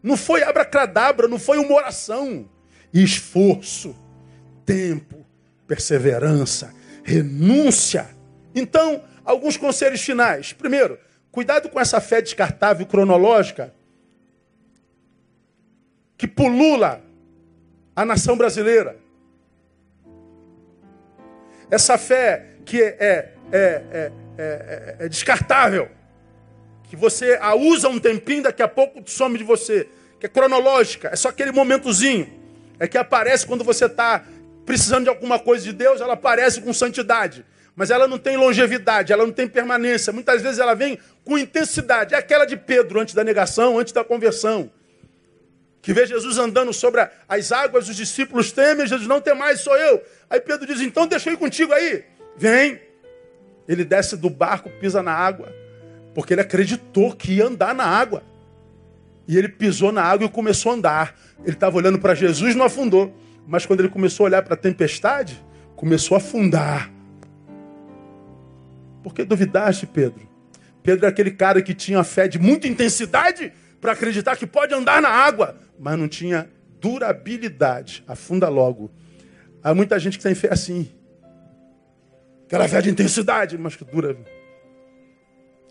[0.02, 2.48] não foi abracadabra, não foi uma oração.
[2.90, 3.94] Esforço,
[4.64, 5.26] tempo,
[5.66, 6.72] perseverança,
[7.04, 8.08] renúncia.
[8.54, 10.54] Então, alguns conselhos finais.
[10.54, 10.98] Primeiro,
[11.30, 13.74] cuidado com essa fé descartável cronológica
[16.16, 17.02] que pulula
[17.94, 18.96] a nação brasileira.
[21.70, 25.90] Essa fé que é, é, é, é, é descartável,
[26.89, 29.89] que você a usa um tempinho, daqui a pouco some de você,
[30.20, 32.28] que é cronológica, é só aquele momentozinho,
[32.78, 34.24] é que aparece quando você está
[34.64, 39.12] precisando de alguma coisa de Deus, ela aparece com santidade, mas ela não tem longevidade,
[39.12, 40.12] ela não tem permanência.
[40.12, 44.03] Muitas vezes ela vem com intensidade, é aquela de Pedro antes da negação, antes da
[44.03, 44.70] conversão
[45.87, 49.76] que vê Jesus andando sobre as águas, os discípulos temem, Jesus não tem mais, sou
[49.76, 50.03] eu.
[50.28, 52.03] Aí Pedro diz: então deixa eu ir contigo aí.
[52.37, 52.80] Vem.
[53.68, 55.49] Ele desce do barco, pisa na água,
[56.16, 58.22] porque ele acreditou que ia andar na água.
[59.28, 61.14] E ele pisou na água e começou a andar.
[61.40, 63.14] Ele estava olhando para Jesus, não afundou.
[63.46, 65.44] Mas quando ele começou a olhar para a tempestade,
[65.76, 66.90] começou a afundar.
[69.02, 70.26] Por que duvidaste, Pedro?
[70.82, 75.02] Pedro é aquele cara que tinha fé de muita intensidade para acreditar que pode andar
[75.02, 76.48] na água, mas não tinha
[76.80, 78.02] durabilidade.
[78.08, 78.90] Afunda logo.
[79.62, 80.88] Há muita gente que tem fé assim.
[82.46, 84.16] Aquela fé de intensidade, mas que dura.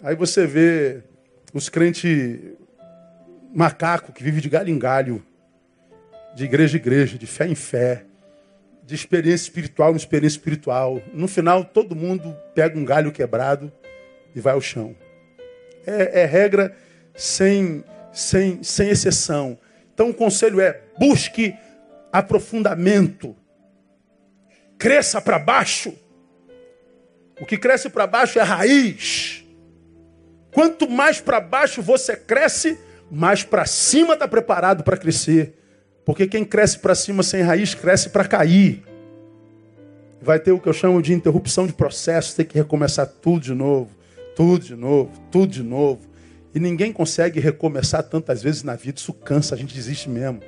[0.05, 1.01] Aí você vê
[1.51, 2.39] os crentes
[3.51, 5.25] macaco que vive de galho em galho,
[6.35, 8.05] de igreja em igreja, de fé em fé,
[8.83, 11.01] de experiência espiritual em experiência espiritual.
[11.11, 13.73] No final, todo mundo pega um galho quebrado
[14.35, 14.95] e vai ao chão.
[15.87, 16.77] É, é regra
[17.15, 17.83] sem,
[18.13, 19.57] sem, sem exceção.
[19.91, 21.55] Então o conselho é: busque
[22.13, 23.35] aprofundamento.
[24.77, 25.97] Cresça para baixo.
[27.41, 29.44] O que cresce para baixo é raiz.
[30.55, 32.79] Quanto mais para baixo você cresce,
[33.11, 35.53] mais para cima está preparado para crescer.
[36.05, 38.81] Porque quem cresce para cima sem raiz, cresce para cair.
[40.21, 43.53] Vai ter o que eu chamo de interrupção de processo, tem que recomeçar tudo de
[43.53, 43.89] novo,
[44.33, 46.07] tudo de novo, tudo de novo.
[46.53, 50.39] E ninguém consegue recomeçar tantas vezes na vida, isso cansa, a gente desiste mesmo.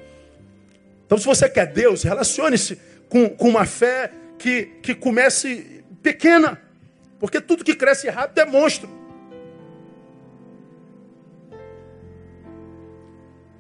[1.06, 2.80] Então, se você quer Deus, relacione-se
[3.10, 6.58] com, com uma fé que, que comece pequena.
[7.20, 8.97] Porque tudo que cresce rápido é monstro.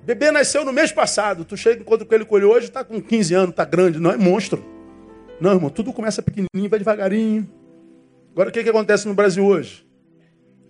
[0.08, 1.43] Bebê nasceu no mês passado.
[1.43, 3.99] Tu chega enquanto ele colheu hoje, está com 15 anos, está grande.
[3.99, 4.64] Não é monstro.
[5.38, 7.45] Não, irmão, tudo começa pequenininho, vai devagarinho.
[8.32, 9.86] Agora, o que, que acontece no Brasil hoje?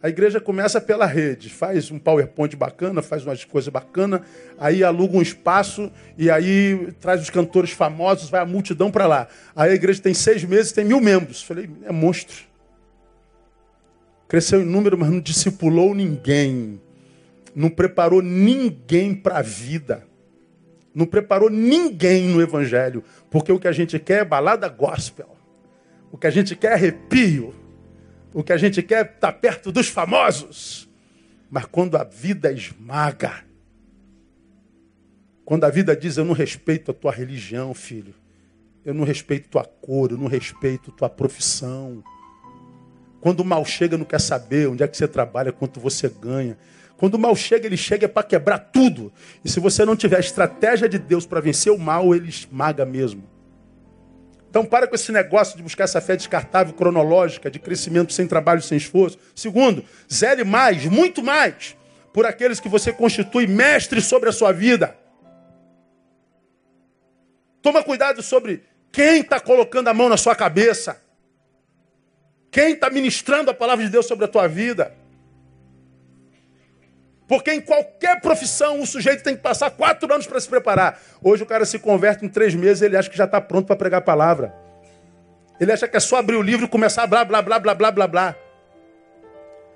[0.01, 4.21] A igreja começa pela rede, faz um PowerPoint bacana, faz umas coisas bacanas,
[4.57, 9.27] aí aluga um espaço e aí traz os cantores famosos, vai a multidão para lá.
[9.55, 11.43] Aí a igreja tem seis meses, tem mil membros.
[11.43, 12.37] Falei, é monstro.
[14.27, 16.81] Cresceu em número, mas não discipulou ninguém.
[17.57, 20.07] Não preparou ninguém para a vida.
[20.93, 23.03] Não preparou ninguém no evangelho.
[23.31, 25.35] Porque o que a gente quer é balada gospel.
[26.11, 27.55] O que a gente quer é arrepio.
[28.31, 30.87] O que a gente quer é estar perto dos famosos.
[31.49, 33.43] Mas quando a vida esmaga,
[35.43, 38.13] quando a vida diz: Eu não respeito a tua religião, filho,
[38.85, 42.03] eu não respeito tua cor, eu não respeito tua profissão.
[43.19, 46.55] Quando o mal chega, não quer saber onde é que você trabalha, quanto você ganha.
[46.97, 49.13] Quando o mal chega, ele chega para quebrar tudo.
[49.45, 52.85] E se você não tiver a estratégia de Deus para vencer o mal, ele esmaga
[52.85, 53.23] mesmo.
[54.49, 58.61] Então para com esse negócio de buscar essa fé descartável, cronológica, de crescimento sem trabalho,
[58.61, 59.19] sem esforço.
[59.35, 61.77] Segundo, zele mais, muito mais,
[62.11, 64.97] por aqueles que você constitui mestre sobre a sua vida.
[67.61, 70.99] Toma cuidado sobre quem está colocando a mão na sua cabeça.
[72.49, 74.96] Quem está ministrando a palavra de Deus sobre a tua vida.
[77.27, 80.99] Porque em qualquer profissão o sujeito tem que passar quatro anos para se preparar.
[81.21, 83.75] Hoje o cara se converte em três meses ele acha que já está pronto para
[83.75, 84.55] pregar a palavra.
[85.59, 87.75] Ele acha que é só abrir o livro e começar a blá, blá, blá, blá,
[87.75, 88.35] blá, blá, blá.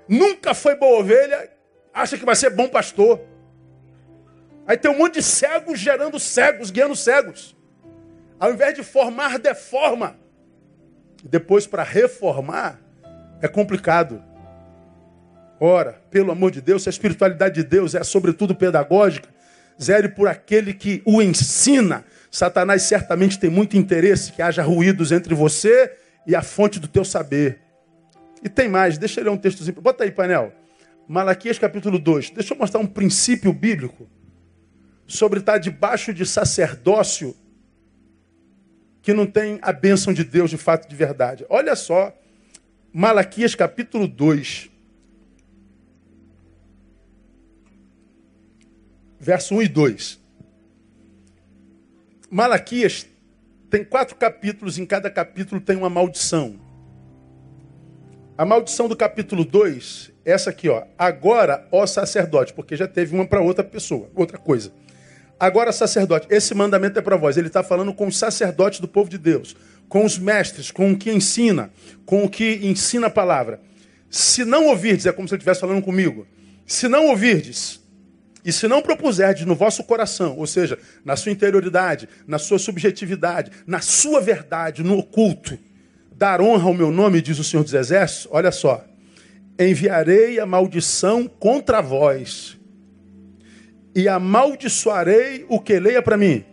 [0.08, 1.50] Nunca foi boa ovelha,
[1.92, 3.20] acha que vai ser bom pastor.
[4.66, 7.56] Aí tem um monte de cegos gerando cegos, guiando cegos.
[8.38, 10.16] Ao invés de formar, deforma.
[11.22, 12.80] Depois, para reformar,
[13.40, 14.22] é complicado.
[15.64, 19.28] Ora, pelo amor de Deus, se a espiritualidade de Deus é sobretudo pedagógica,
[19.80, 22.04] zere por aquele que o ensina.
[22.32, 25.92] Satanás certamente tem muito interesse que haja ruídos entre você
[26.26, 27.60] e a fonte do teu saber.
[28.42, 29.80] E tem mais, deixa eu ler um textozinho.
[29.80, 30.52] Bota aí, painel.
[31.06, 32.30] Malaquias capítulo 2.
[32.30, 34.10] Deixa eu mostrar um princípio bíblico
[35.06, 37.36] sobre estar debaixo de sacerdócio
[39.00, 41.46] que não tem a bênção de Deus de fato de verdade.
[41.48, 42.12] Olha só,
[42.92, 44.71] Malaquias capítulo 2,
[49.22, 50.20] verso 1 e 2.
[52.28, 53.06] Malaquias
[53.70, 56.58] tem quatro capítulos, em cada capítulo tem uma maldição.
[58.36, 60.82] A maldição do capítulo 2, essa aqui, ó.
[60.98, 64.72] Agora, ó sacerdote, porque já teve uma para outra pessoa, outra coisa.
[65.38, 67.36] Agora, sacerdote, esse mandamento é para vós.
[67.36, 69.54] Ele está falando com os sacerdotes do povo de Deus,
[69.88, 71.70] com os mestres, com o que ensina,
[72.04, 73.60] com o que ensina a palavra.
[74.10, 76.26] Se não ouvirdes, é como se ele estivesse falando comigo.
[76.66, 77.81] Se não ouvirdes,
[78.44, 83.52] e se não propuserdes no vosso coração, ou seja, na sua interioridade, na sua subjetividade,
[83.66, 85.56] na sua verdade, no oculto,
[86.16, 88.84] dar honra ao meu nome, diz o Senhor dos Exércitos, olha só.
[89.58, 92.58] Enviarei a maldição contra vós,
[93.94, 96.44] e amaldiçoarei o que leia para mim,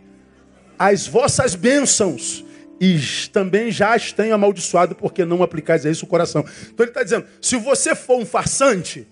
[0.78, 2.44] as vossas bênçãos,
[2.80, 2.98] e
[3.32, 6.44] também já as tenho amaldiçoado, porque não aplicais a isso o coração.
[6.62, 9.06] Então ele está dizendo: se você for um farsante,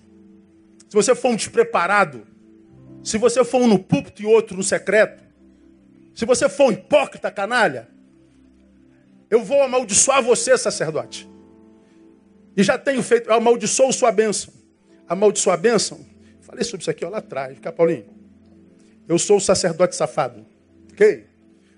[0.87, 2.25] se você for um despreparado,
[3.03, 5.23] se você for um no púlpito e outro no secreto,
[6.13, 7.87] se você for um hipócrita, canalha,
[9.29, 11.29] eu vou amaldiçoar você, sacerdote.
[12.57, 14.53] E já tenho feito, eu amaldiçoo sua bênção.
[15.07, 16.05] Amaldiçoa a bênção.
[16.41, 17.55] Falei sobre isso aqui ó, lá atrás.
[17.55, 18.05] Fica, Paulinho.
[19.07, 20.45] Eu sou o sacerdote safado.
[20.91, 21.25] Ok?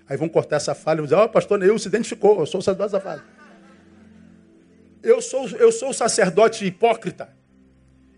[0.08, 2.46] Aí vão cortar essa falha e vão dizer, ó, oh, pastor eu se identificou, eu
[2.46, 3.22] sou o sacerdote safado.
[5.02, 7.28] Eu sou, eu sou o sacerdote hipócrita.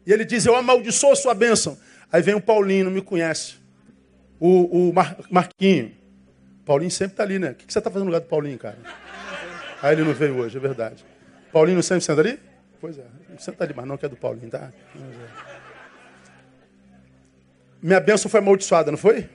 [0.07, 1.77] E ele diz, eu amaldiçoo sua bênção.
[2.15, 3.57] Aí vem o Paulinho, não me conhece.
[4.39, 5.97] O, o Mar, Marquinho.
[6.65, 7.51] Paulinho sempre está ali, né?
[7.51, 8.79] O que, você está fazendo no lugar do Paulinho, cara?
[9.83, 11.05] Aí ele não veio hoje, é verdade.
[11.53, 12.39] Paulinho sempre senta ali?
[12.81, 13.05] Pois é.
[13.29, 14.73] Não senta ali, mas não que é do Paulinho, tá?
[17.83, 19.29] Minha bênção foi amaldiçoada, não foi?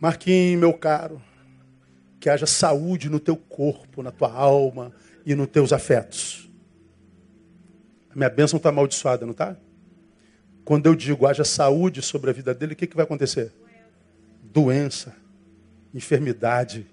[0.00, 1.22] Marquinho, meu caro,
[2.18, 4.92] que haja saúde no teu corpo, na tua alma
[5.24, 6.50] e nos teus afetos.
[8.10, 9.56] A minha bênção está amaldiçoada, não está?
[10.68, 13.50] Quando eu digo haja saúde sobre a vida dele, o que, que vai acontecer?
[14.52, 15.16] Doença,
[15.94, 16.86] enfermidade.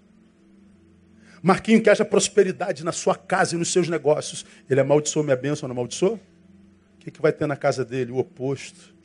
[1.43, 4.45] Marquinho, que haja prosperidade na sua casa e nos seus negócios.
[4.69, 6.13] Ele amaldiçoou minha bênção, não amaldiçoou?
[6.13, 8.13] O que, que vai ter na casa dele?
[8.13, 8.95] O oposto.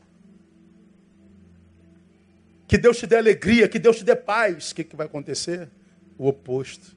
[2.68, 4.70] Que Deus te dê alegria, que Deus te dê paz.
[4.70, 5.68] O que, que vai acontecer?
[6.16, 6.96] O oposto.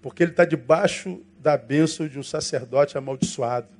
[0.00, 3.79] Porque ele está debaixo da bênção de um sacerdote amaldiçoado.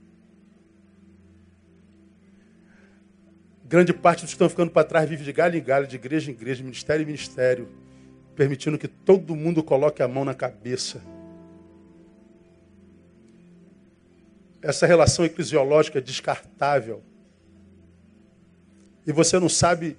[3.70, 6.28] Grande parte dos que estão ficando para trás vive de galho em galho, de igreja
[6.28, 7.68] em igreja, ministério em ministério,
[8.34, 11.00] permitindo que todo mundo coloque a mão na cabeça.
[14.60, 17.00] Essa relação eclesiológica é descartável.
[19.06, 19.96] E você não sabe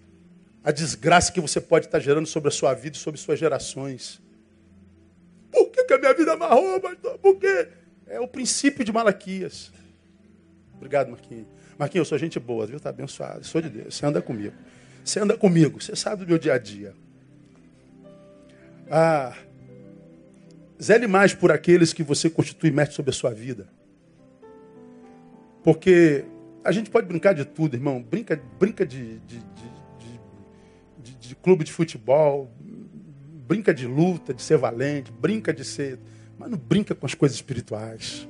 [0.62, 4.22] a desgraça que você pode estar gerando sobre a sua vida e sobre suas gerações.
[5.50, 7.18] Por que, que a minha vida amarrou, pastor?
[7.20, 7.70] Por quê?
[8.06, 9.72] É o princípio de Malaquias.
[10.76, 11.61] Obrigado, Marquinhos.
[11.82, 12.78] Marquinhos, eu sou gente boa, viu?
[12.78, 13.44] Está abençoado.
[13.44, 13.96] Sou de Deus.
[13.96, 14.54] Você anda comigo.
[15.04, 15.82] Você anda comigo.
[15.82, 16.94] Você sabe do meu dia a dia.
[18.88, 19.36] Ah,
[20.80, 23.68] zele mais por aqueles que você constitui mete sobre a sua vida.
[25.64, 26.24] Porque
[26.64, 28.00] a gente pode brincar de tudo, irmão.
[28.00, 29.40] Brinca, brinca de, de,
[31.00, 32.52] de, de, clube de futebol,
[33.48, 35.98] brinca de luta, de ser valente, brinca de ser.
[36.38, 38.28] Mas não brinca com as coisas espirituais.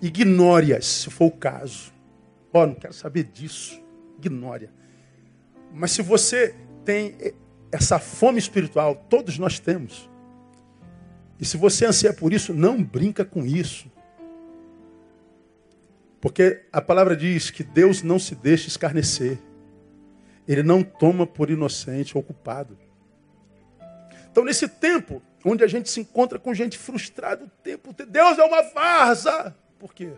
[0.00, 1.92] Ignore-as, se for o caso.
[2.52, 3.80] Ó, oh, não quero saber disso.
[4.18, 4.70] Ignore.
[5.72, 7.14] Mas se você tem
[7.70, 10.08] essa fome espiritual, todos nós temos.
[11.38, 13.90] E se você anseia por isso, não brinca com isso.
[16.20, 19.38] Porque a palavra diz que Deus não se deixa escarnecer.
[20.46, 22.76] Ele não toma por inocente ou culpado.
[24.30, 28.44] Então, nesse tempo, onde a gente se encontra com gente frustrada o tempo, Deus é
[28.44, 29.54] uma farsa.
[29.78, 30.10] Por quê?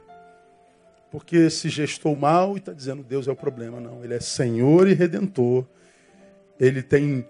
[1.11, 3.81] Porque se gestou mal e está dizendo Deus é o problema.
[3.81, 5.67] Não, Ele é Senhor e Redentor.
[6.59, 7.27] Ele tem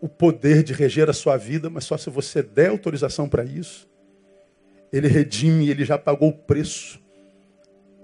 [0.00, 3.88] o poder de reger a sua vida, mas só se você der autorização para isso.
[4.92, 7.00] Ele redime, ele já pagou o preço.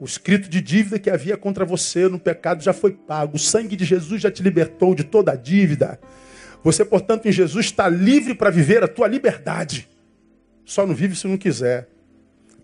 [0.00, 3.36] O escrito de dívida que havia contra você no pecado já foi pago.
[3.36, 6.00] O sangue de Jesus já te libertou de toda a dívida.
[6.62, 9.88] Você, portanto, em Jesus está livre para viver a tua liberdade.
[10.64, 11.88] Só não vive se não quiser.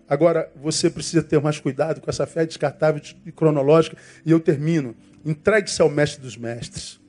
[0.09, 3.97] Agora, você precisa ter mais cuidado com essa fé descartável e cronológica.
[4.25, 4.95] E eu termino.
[5.25, 6.99] Entregue-se ao mestre dos mestres.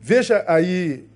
[0.00, 1.06] Veja aí,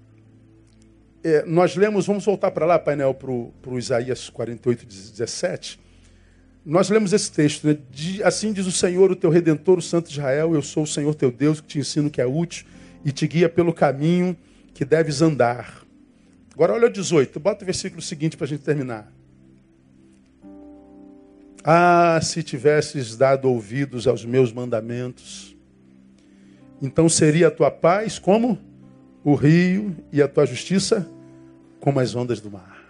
[1.23, 5.79] é, nós lemos, vamos voltar para lá, painel, para o Isaías 48, 17.
[6.65, 7.79] Nós lemos esse texto, né?
[8.25, 11.15] assim diz o Senhor, o teu redentor, o Santo de Israel, eu sou o Senhor
[11.15, 12.67] teu Deus, que te ensino que é útil
[13.05, 14.37] e te guia pelo caminho
[14.75, 15.83] que deves andar.
[16.53, 19.11] Agora olha o 18, bota o versículo seguinte para a gente terminar.
[21.63, 25.55] Ah, se tivesses dado ouvidos aos meus mandamentos,
[26.81, 28.59] então seria a tua paz como
[29.23, 31.07] o rio e a tua justiça
[31.79, 32.81] como as ondas do mar.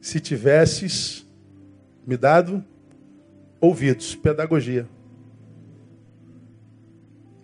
[0.00, 1.26] Se tivesses
[2.06, 2.64] me dado
[3.60, 4.88] ouvidos, pedagogia.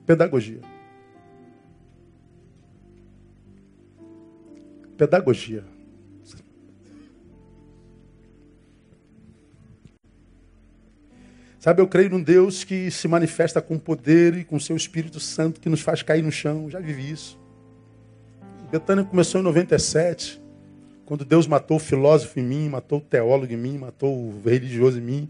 [0.06, 0.60] Pedagogia.
[4.96, 5.73] Pedagogia.
[11.64, 15.58] Sabe, eu creio num Deus que se manifesta com poder e com seu Espírito Santo
[15.58, 16.68] que nos faz cair no chão.
[16.68, 17.40] Já vivi isso.
[18.70, 20.42] Betânia começou em 97,
[21.06, 24.98] quando Deus matou o filósofo em mim, matou o teólogo em mim, matou o religioso
[24.98, 25.28] em mim,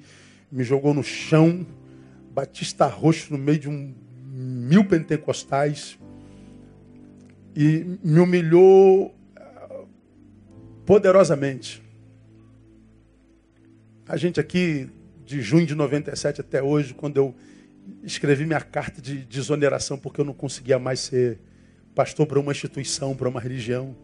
[0.50, 1.64] me jogou no chão,
[2.32, 3.94] batista roxo no meio de um
[4.26, 5.96] mil pentecostais
[7.54, 9.14] e me humilhou
[10.84, 11.80] poderosamente.
[14.08, 14.90] A gente aqui
[15.34, 17.34] de junho de 97 até hoje, quando eu
[18.04, 21.40] escrevi minha carta de desoneração porque eu não conseguia mais ser
[21.92, 23.96] pastor para uma instituição, para uma religião.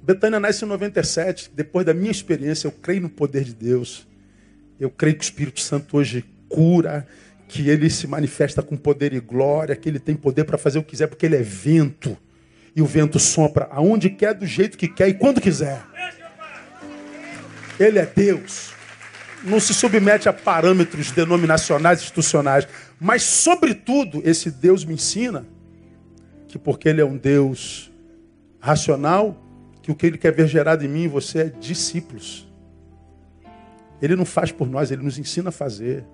[0.00, 4.06] Betânia nasce em 97, depois da minha experiência, eu creio no poder de Deus.
[4.78, 7.04] Eu creio que o Espírito Santo hoje cura,
[7.48, 10.84] que ele se manifesta com poder e glória, que ele tem poder para fazer o
[10.84, 12.16] que quiser, porque ele é vento.
[12.76, 15.82] E o vento sopra aonde quer, do jeito que quer e quando quiser.
[17.80, 18.75] Ele é Deus
[19.46, 22.66] não se submete a parâmetros denominacionais, institucionais.
[23.00, 25.46] Mas, sobretudo, esse Deus me ensina
[26.48, 27.90] que, porque Ele é um Deus
[28.60, 29.40] racional,
[29.82, 32.46] que o que Ele quer ver gerado em mim e você é discípulos.
[34.02, 36.04] Ele não faz por nós, Ele nos ensina a fazer.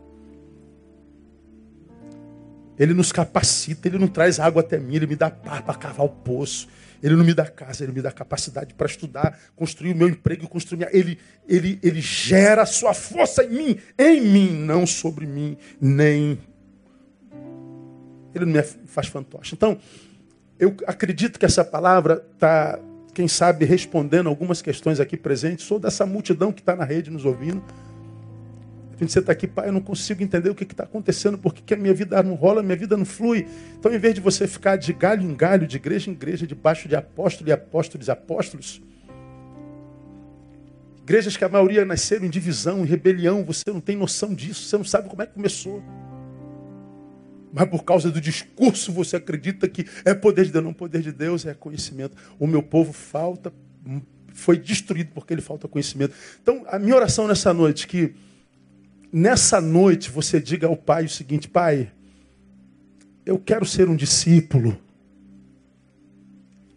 [2.79, 6.07] Ele nos capacita, Ele não traz água até mim, Ele me dá paz para cavar
[6.07, 6.69] o poço.
[7.03, 10.49] Ele não me dá casa, ele me dá capacidade para estudar, construir o meu emprego,
[10.49, 10.91] construir minha.
[10.93, 16.39] Ele, ele, ele gera a sua força em mim, em mim, não sobre mim, nem.
[18.35, 19.55] Ele não me faz fantoche.
[19.55, 19.79] Então,
[20.59, 22.79] eu acredito que essa palavra está,
[23.13, 25.67] quem sabe, respondendo algumas questões aqui presentes.
[25.67, 27.63] Sou dessa multidão que está na rede nos ouvindo
[29.11, 31.77] você está aqui, pai, eu não consigo entender o que está acontecendo, porque que a
[31.77, 33.47] minha vida não rola, minha vida não flui.
[33.79, 36.89] Então, em vez de você ficar de galho em galho, de igreja em igreja, debaixo
[36.89, 38.83] de apóstolos e apóstolos e apóstolos,
[41.03, 44.77] igrejas que a maioria nasceram em divisão, em rebelião, você não tem noção disso, você
[44.77, 45.83] não sabe como é que começou.
[47.53, 51.13] Mas por causa do discurso você acredita que é poder de Deus, não poder de
[51.13, 52.17] Deus é conhecimento.
[52.39, 53.53] O meu povo falta,
[54.33, 56.15] foi destruído porque ele falta conhecimento.
[56.43, 58.15] Então, a minha oração nessa noite que
[59.13, 61.93] nessa noite você diga ao Pai o seguinte: Pai,
[63.27, 64.77] eu quero ser um discípulo.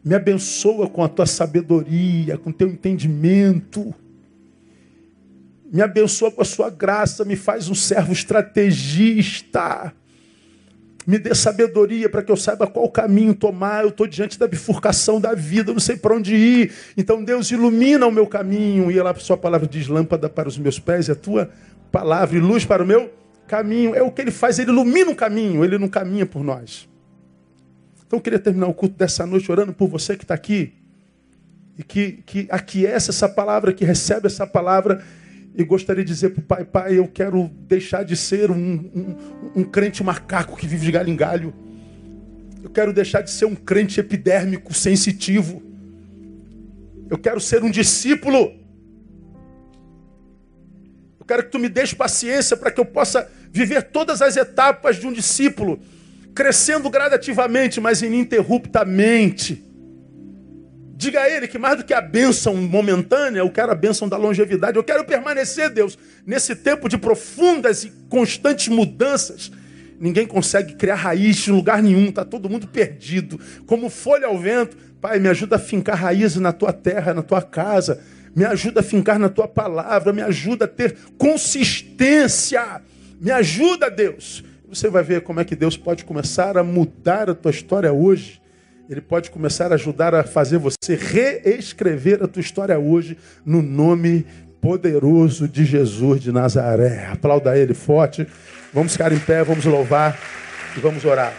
[0.03, 3.93] Me abençoa com a tua sabedoria, com o teu entendimento.
[5.71, 9.91] Me abençoa com a sua graça, me faz um servo estrategista.
[11.07, 13.83] Me dê sabedoria para que eu saiba qual caminho tomar.
[13.83, 16.71] Eu estou diante da bifurcação da vida, eu não sei para onde ir.
[16.95, 18.91] Então, Deus, ilumina o meu caminho.
[18.91, 21.51] E lá, a sua palavra diz: lâmpada para os meus pés e a tua
[21.95, 23.09] palavra e luz para o meu
[23.47, 23.95] caminho.
[23.95, 26.89] É o que ele faz, ele ilumina o caminho, ele não caminha por nós.
[28.05, 30.73] Então eu queria terminar o culto dessa noite orando por você que está aqui
[31.77, 35.01] e que, que aquece essa palavra, que recebe essa palavra.
[35.57, 39.15] E gostaria de dizer para o pai, pai, eu quero deixar de ser um, um,
[39.55, 41.53] um crente macaco que vive de galho em galho.
[42.61, 45.63] Eu quero deixar de ser um crente epidérmico, sensitivo.
[47.09, 48.64] Eu quero ser um discípulo
[51.25, 54.97] eu quero que tu me deixes paciência para que eu possa viver todas as etapas
[54.97, 55.79] de um discípulo,
[56.35, 59.65] crescendo gradativamente, mas ininterruptamente.
[60.95, 64.17] Diga a ele que mais do que a bênção momentânea, eu quero a bênção da
[64.17, 64.77] longevidade.
[64.77, 65.97] Eu quero permanecer, Deus,
[66.27, 69.51] nesse tempo de profundas e constantes mudanças.
[69.99, 73.39] Ninguém consegue criar raiz em lugar nenhum, está todo mundo perdido.
[73.65, 77.41] Como folha ao vento, Pai, me ajuda a fincar raízes na tua terra, na tua
[77.41, 77.99] casa
[78.35, 82.81] me ajuda a fincar na tua palavra, me ajuda a ter consistência,
[83.19, 84.43] me ajuda, Deus.
[84.67, 88.41] Você vai ver como é que Deus pode começar a mudar a tua história hoje.
[88.89, 94.25] Ele pode começar a ajudar a fazer você reescrever a tua história hoje no nome
[94.59, 97.07] poderoso de Jesus de Nazaré.
[97.07, 98.27] Aplauda ele forte.
[98.73, 100.19] Vamos ficar em pé, vamos louvar
[100.75, 101.33] e vamos orar.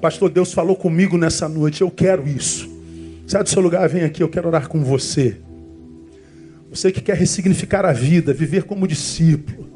[0.00, 2.79] Pastor, Deus falou comigo nessa noite, eu quero isso.
[3.30, 5.36] Sai do seu lugar, vem aqui, eu quero orar com você.
[6.68, 9.68] Você que quer ressignificar a vida, viver como discípulo.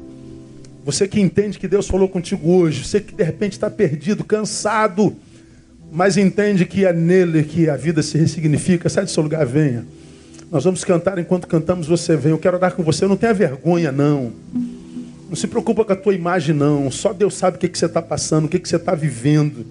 [0.83, 2.83] Você que entende que Deus falou contigo hoje.
[2.83, 5.15] Você que de repente está perdido, cansado,
[5.89, 8.89] mas entende que é nele que a vida se ressignifica.
[8.89, 9.85] Sai do seu lugar, venha.
[10.51, 12.33] Nós vamos cantar enquanto cantamos, você vem.
[12.33, 13.07] Eu quero orar com você.
[13.07, 14.33] Não tenha vergonha, não.
[15.29, 16.91] Não se preocupa com a tua imagem, não.
[16.91, 19.65] Só Deus sabe o que, que você está passando, o que, que você está vivendo.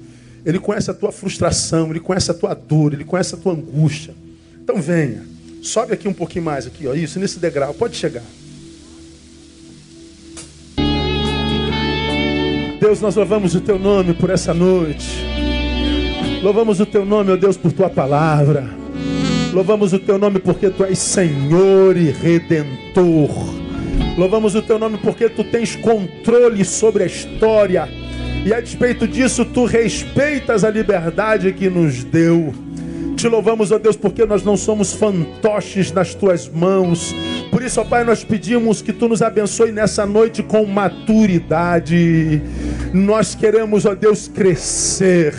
[0.44, 4.14] Ele conhece a tua frustração, ele conhece a tua dor, ele conhece a tua angústia.
[4.62, 5.22] Então venha.
[5.62, 6.94] Sobe aqui um pouquinho mais aqui, ó.
[6.94, 7.72] Isso, nesse degrau.
[7.72, 8.22] Pode chegar.
[12.78, 15.08] Deus, nós louvamos o teu nome por essa noite.
[16.42, 18.68] Louvamos o teu nome, ó Deus, por tua palavra.
[19.54, 23.63] Louvamos o teu nome porque tu és Senhor e Redentor.
[24.16, 27.88] Louvamos o teu nome porque tu tens controle sobre a história
[28.44, 32.52] e a despeito disso, tu respeitas a liberdade que nos deu.
[33.16, 37.14] Te louvamos, ó Deus, porque nós não somos fantoches nas tuas mãos.
[37.50, 42.42] Por isso, ó Pai, nós pedimos que tu nos abençoe nessa noite com maturidade.
[42.92, 45.32] Nós queremos, ó Deus, crescer.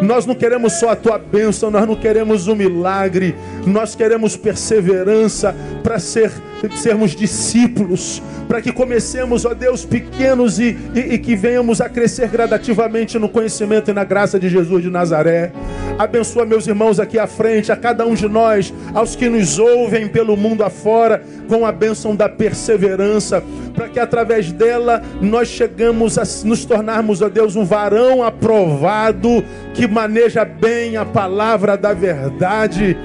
[0.00, 3.34] Nós não queremos só a tua bênção, nós não queremos um milagre,
[3.66, 6.30] nós queremos perseverança para ser,
[6.76, 12.28] sermos discípulos, para que comecemos, ó Deus, pequenos e, e, e que venhamos a crescer
[12.28, 15.52] gradativamente no conhecimento e na graça de Jesus de Nazaré.
[15.98, 20.08] Abençoa meus irmãos aqui à frente, a cada um de nós, aos que nos ouvem
[20.08, 23.42] pelo mundo afora, com a bênção da perseverança,
[23.74, 29.44] para que através dela nós chegamos a nos tornarmos, ó Deus, um varão aprovado
[29.74, 32.96] que maneja bem a palavra da verdade,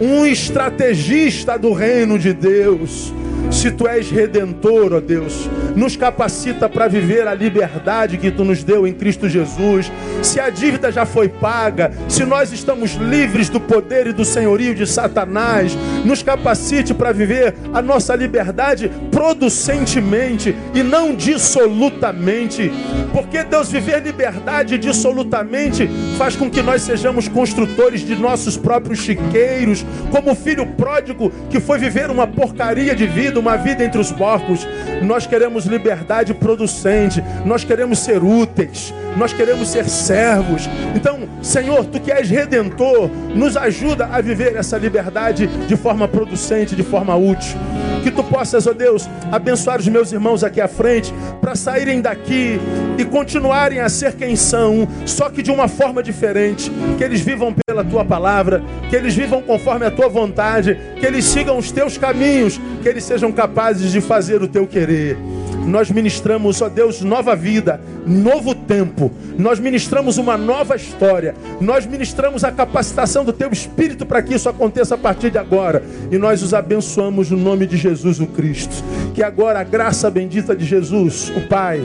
[0.00, 3.12] um estrategista do reino de Deus
[3.50, 8.64] se tu és redentor, ó Deus, nos capacita para viver a liberdade que tu nos
[8.64, 9.90] deu em Cristo Jesus.
[10.22, 14.74] Se a dívida já foi paga, se nós estamos livres do poder e do senhorio
[14.74, 22.70] de Satanás, nos capacite para viver a nossa liberdade producentemente e não dissolutamente.
[23.12, 29.84] Porque Deus viver liberdade dissolutamente faz com que nós sejamos construtores de nossos próprios chiqueiros,
[30.10, 34.00] como o filho pródigo que foi viver uma porcaria de vida vida, uma vida entre
[34.00, 34.66] os porcos.
[35.02, 40.68] Nós queremos liberdade producente, nós queremos ser úteis, nós queremos ser servos.
[40.94, 46.74] Então, Senhor, tu que és redentor, nos ajuda a viver essa liberdade de forma producente,
[46.74, 47.56] de forma útil.
[48.02, 52.58] Que tu possas, ó Deus, abençoar os meus irmãos aqui à frente, para saírem daqui
[52.98, 56.70] e continuarem a ser quem são, só que de uma forma diferente.
[56.96, 61.24] Que eles vivam pela tua palavra, que eles vivam conforme a tua vontade, que eles
[61.24, 65.18] sigam os teus caminhos, que eles sejam capazes de fazer o teu querer.
[65.66, 69.10] Nós ministramos, ó Deus, nova vida, novo tempo.
[69.38, 71.34] Nós ministramos uma nova história.
[71.60, 75.82] Nós ministramos a capacitação do teu espírito para que isso aconteça a partir de agora.
[76.10, 78.82] E nós os abençoamos no nome de Jesus o Cristo.
[79.14, 81.80] Que agora a graça bendita de Jesus, o Pai,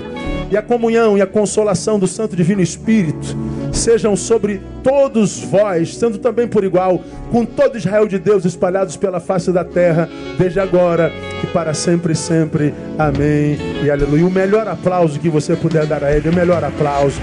[0.49, 3.35] e a comunhão e a consolação do Santo Divino Espírito
[3.73, 9.19] sejam sobre todos vós, sendo também por igual, com todo Israel de Deus espalhados pela
[9.19, 11.11] face da terra, desde agora
[11.43, 12.73] e para sempre e sempre.
[12.97, 14.25] Amém e aleluia.
[14.25, 17.19] O melhor aplauso que você puder dar a Ele, o melhor aplauso.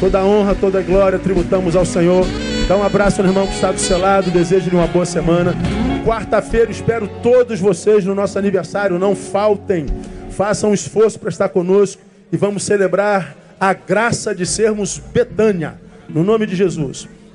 [0.00, 2.26] Toda honra, toda glória tributamos ao Senhor.
[2.68, 5.54] Dá um abraço no irmão que está do seu lado, desejo-lhe uma boa semana.
[6.04, 9.86] Quarta-feira espero todos vocês no nosso aniversário, não faltem.
[10.30, 12.02] Façam um esforço para estar conosco
[12.32, 15.74] e vamos celebrar a graça de sermos Betânia.
[16.08, 17.08] No nome de Jesus.